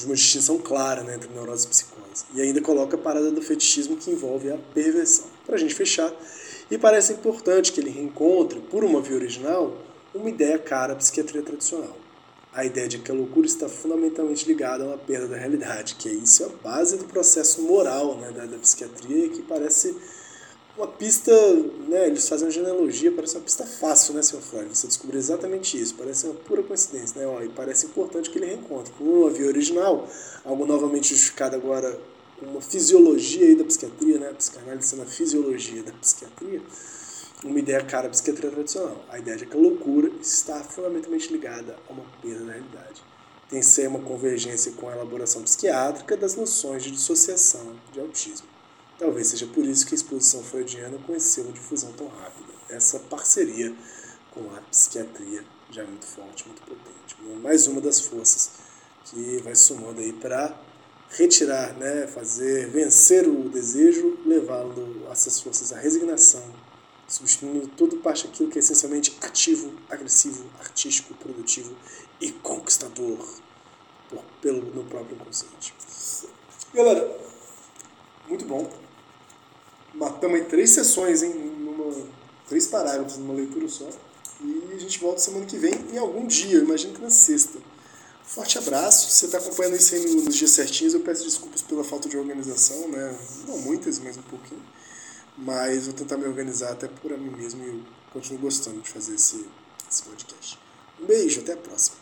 de 0.00 0.06
uma 0.06 0.14
distinção 0.14 0.58
clara 0.58 1.02
né, 1.02 1.14
entre 1.14 1.28
neurose 1.32 1.66
e 1.66 1.68
psicose. 1.68 2.24
E 2.34 2.40
ainda 2.40 2.60
coloca 2.60 2.96
a 2.96 2.98
parada 2.98 3.30
do 3.30 3.42
fetichismo 3.42 3.96
que 3.96 4.10
envolve 4.10 4.50
a 4.50 4.56
perversão. 4.74 5.26
Para 5.46 5.56
a 5.56 5.58
gente 5.58 5.74
fechar, 5.74 6.12
e 6.70 6.78
parece 6.78 7.12
importante 7.12 7.72
que 7.72 7.80
ele 7.80 7.90
reencontre, 7.90 8.60
por 8.60 8.82
uma 8.82 9.00
via 9.00 9.16
original, 9.16 9.76
uma 10.14 10.28
ideia 10.28 10.58
cara 10.58 10.92
à 10.92 10.96
psiquiatria 10.96 11.42
tradicional. 11.42 11.96
A 12.52 12.64
ideia 12.64 12.88
de 12.88 12.98
que 12.98 13.10
a 13.10 13.14
loucura 13.14 13.46
está 13.46 13.68
fundamentalmente 13.68 14.46
ligada 14.46 14.82
a 14.82 14.86
uma 14.88 14.98
perda 14.98 15.28
da 15.28 15.36
realidade, 15.36 15.94
que 15.96 16.08
isso 16.08 16.42
é 16.42 16.46
a 16.46 16.48
base 16.48 16.96
do 16.96 17.04
processo 17.04 17.62
moral 17.62 18.16
né, 18.16 18.32
da, 18.32 18.46
da 18.46 18.58
psiquiatria 18.58 19.26
e 19.26 19.28
que 19.28 19.42
parece 19.42 19.96
uma 20.80 20.88
pista, 20.88 21.32
né, 21.88 22.06
eles 22.06 22.26
fazem 22.26 22.46
uma 22.46 22.52
genealogia, 22.52 23.12
parece 23.12 23.36
uma 23.36 23.44
pista 23.44 23.66
fácil, 23.66 24.14
né, 24.14 24.22
senhor 24.22 24.40
Freud? 24.40 24.74
Você 24.74 24.86
descobriu 24.86 25.18
exatamente 25.18 25.80
isso, 25.80 25.94
parece 25.94 26.26
uma 26.26 26.34
pura 26.34 26.62
coincidência, 26.62 27.20
né? 27.20 27.26
Ó, 27.26 27.42
e 27.42 27.50
parece 27.50 27.86
importante 27.86 28.30
que 28.30 28.38
ele 28.38 28.46
reencontre. 28.46 28.92
Com 28.94 29.04
uma 29.04 29.30
via 29.30 29.46
original, 29.46 30.08
algo 30.44 30.64
novamente 30.64 31.10
justificado 31.10 31.54
agora 31.54 32.00
uma 32.40 32.62
fisiologia 32.62 33.46
aí 33.46 33.54
da 33.54 33.64
psiquiatria, 33.64 34.18
né? 34.18 34.30
A 34.30 34.34
psicanálise 34.34 34.88
sendo 34.88 35.02
a 35.02 35.06
fisiologia 35.06 35.82
da 35.82 35.92
psiquiatria, 35.92 36.62
uma 37.44 37.58
ideia 37.58 37.84
cara 37.84 38.06
à 38.06 38.10
psiquiatria 38.10 38.50
tradicional. 38.50 39.04
A 39.10 39.18
ideia 39.18 39.36
de 39.36 39.44
que 39.44 39.56
a 39.56 39.60
loucura 39.60 40.10
está 40.22 40.64
fundamentalmente 40.64 41.30
ligada 41.30 41.76
a 41.88 41.92
uma 41.92 42.04
perda 42.22 42.44
da 42.44 42.52
realidade. 42.52 43.02
Tem 43.50 43.60
ser 43.60 43.88
uma 43.88 44.00
convergência 44.00 44.72
com 44.72 44.88
a 44.88 44.92
elaboração 44.92 45.42
psiquiátrica 45.42 46.16
das 46.16 46.36
noções 46.36 46.82
de 46.82 46.90
dissociação 46.90 47.74
de 47.92 48.00
autismo. 48.00 48.49
Talvez 49.00 49.28
seja 49.28 49.46
por 49.46 49.64
isso 49.64 49.86
que 49.86 49.94
a 49.94 49.96
exposição 49.96 50.44
freudiana 50.44 50.98
conheceu 50.98 51.44
uma 51.44 51.54
difusão 51.54 51.90
tão 51.92 52.06
rápida. 52.06 52.52
Essa 52.68 52.98
parceria 52.98 53.74
com 54.30 54.54
a 54.54 54.60
psiquiatria 54.70 55.42
já 55.70 55.82
é 55.82 55.86
muito 55.86 56.04
forte, 56.04 56.46
muito 56.46 56.60
potente. 56.60 57.16
Mais 57.42 57.66
uma 57.66 57.80
das 57.80 57.98
forças 57.98 58.50
que 59.06 59.38
vai 59.38 59.54
somando 59.54 60.02
aí 60.02 60.12
para 60.12 60.54
retirar, 61.08 61.72
né, 61.78 62.06
fazer 62.08 62.68
vencer 62.68 63.26
o 63.26 63.48
desejo, 63.48 64.18
levando 64.26 65.08
essas 65.10 65.40
forças 65.40 65.72
à 65.72 65.78
resignação, 65.78 66.44
substituindo 67.08 67.68
tudo 67.68 67.96
parte 67.96 68.26
aquilo 68.26 68.50
que 68.50 68.58
é 68.58 68.60
essencialmente 68.60 69.16
ativo, 69.22 69.72
agressivo, 69.88 70.44
artístico, 70.58 71.14
produtivo 71.14 71.74
e 72.20 72.30
conquistador 72.32 73.26
por, 74.10 74.22
pelo, 74.42 74.60
no 74.74 74.84
próprio 74.84 75.16
inconsciente. 75.16 75.72
Galera, 76.74 77.18
muito 78.28 78.44
bom 78.44 78.79
matamos 79.94 80.40
em 80.40 80.44
três 80.44 80.70
sessões, 80.70 81.22
hein? 81.22 81.32
Numa, 81.34 81.94
três 82.48 82.66
parágrafos 82.66 83.18
numa 83.18 83.34
leitura 83.34 83.68
só. 83.68 83.88
E 84.42 84.74
a 84.74 84.78
gente 84.78 84.98
volta 84.98 85.20
semana 85.20 85.44
que 85.44 85.56
vem 85.58 85.74
em 85.92 85.98
algum 85.98 86.26
dia, 86.26 86.58
imagino 86.58 86.94
que 86.94 87.02
na 87.02 87.10
sexta. 87.10 87.58
Forte 88.24 88.58
abraço. 88.58 89.10
Se 89.10 89.18
você 89.18 89.26
está 89.26 89.38
acompanhando 89.38 89.76
isso 89.76 89.94
aí 89.94 90.14
nos 90.22 90.36
dias 90.36 90.52
certinhos, 90.52 90.94
eu 90.94 91.00
peço 91.00 91.24
desculpas 91.24 91.62
pela 91.62 91.82
falta 91.82 92.08
de 92.08 92.16
organização, 92.16 92.88
né? 92.88 93.18
Não 93.46 93.58
muitas, 93.58 93.98
mas 93.98 94.16
um 94.16 94.22
pouquinho. 94.22 94.62
Mas 95.36 95.86
vou 95.86 95.94
tentar 95.94 96.16
me 96.16 96.26
organizar 96.26 96.72
até 96.72 96.86
por 96.86 97.10
mim 97.18 97.30
mesmo 97.30 97.62
e 97.62 97.68
eu 97.68 97.80
continuo 98.12 98.40
gostando 98.40 98.80
de 98.80 98.88
fazer 98.88 99.14
esse, 99.14 99.44
esse 99.90 100.02
podcast. 100.04 100.58
Um 101.00 101.06
beijo, 101.06 101.40
até 101.40 101.54
a 101.54 101.56
próxima. 101.56 101.99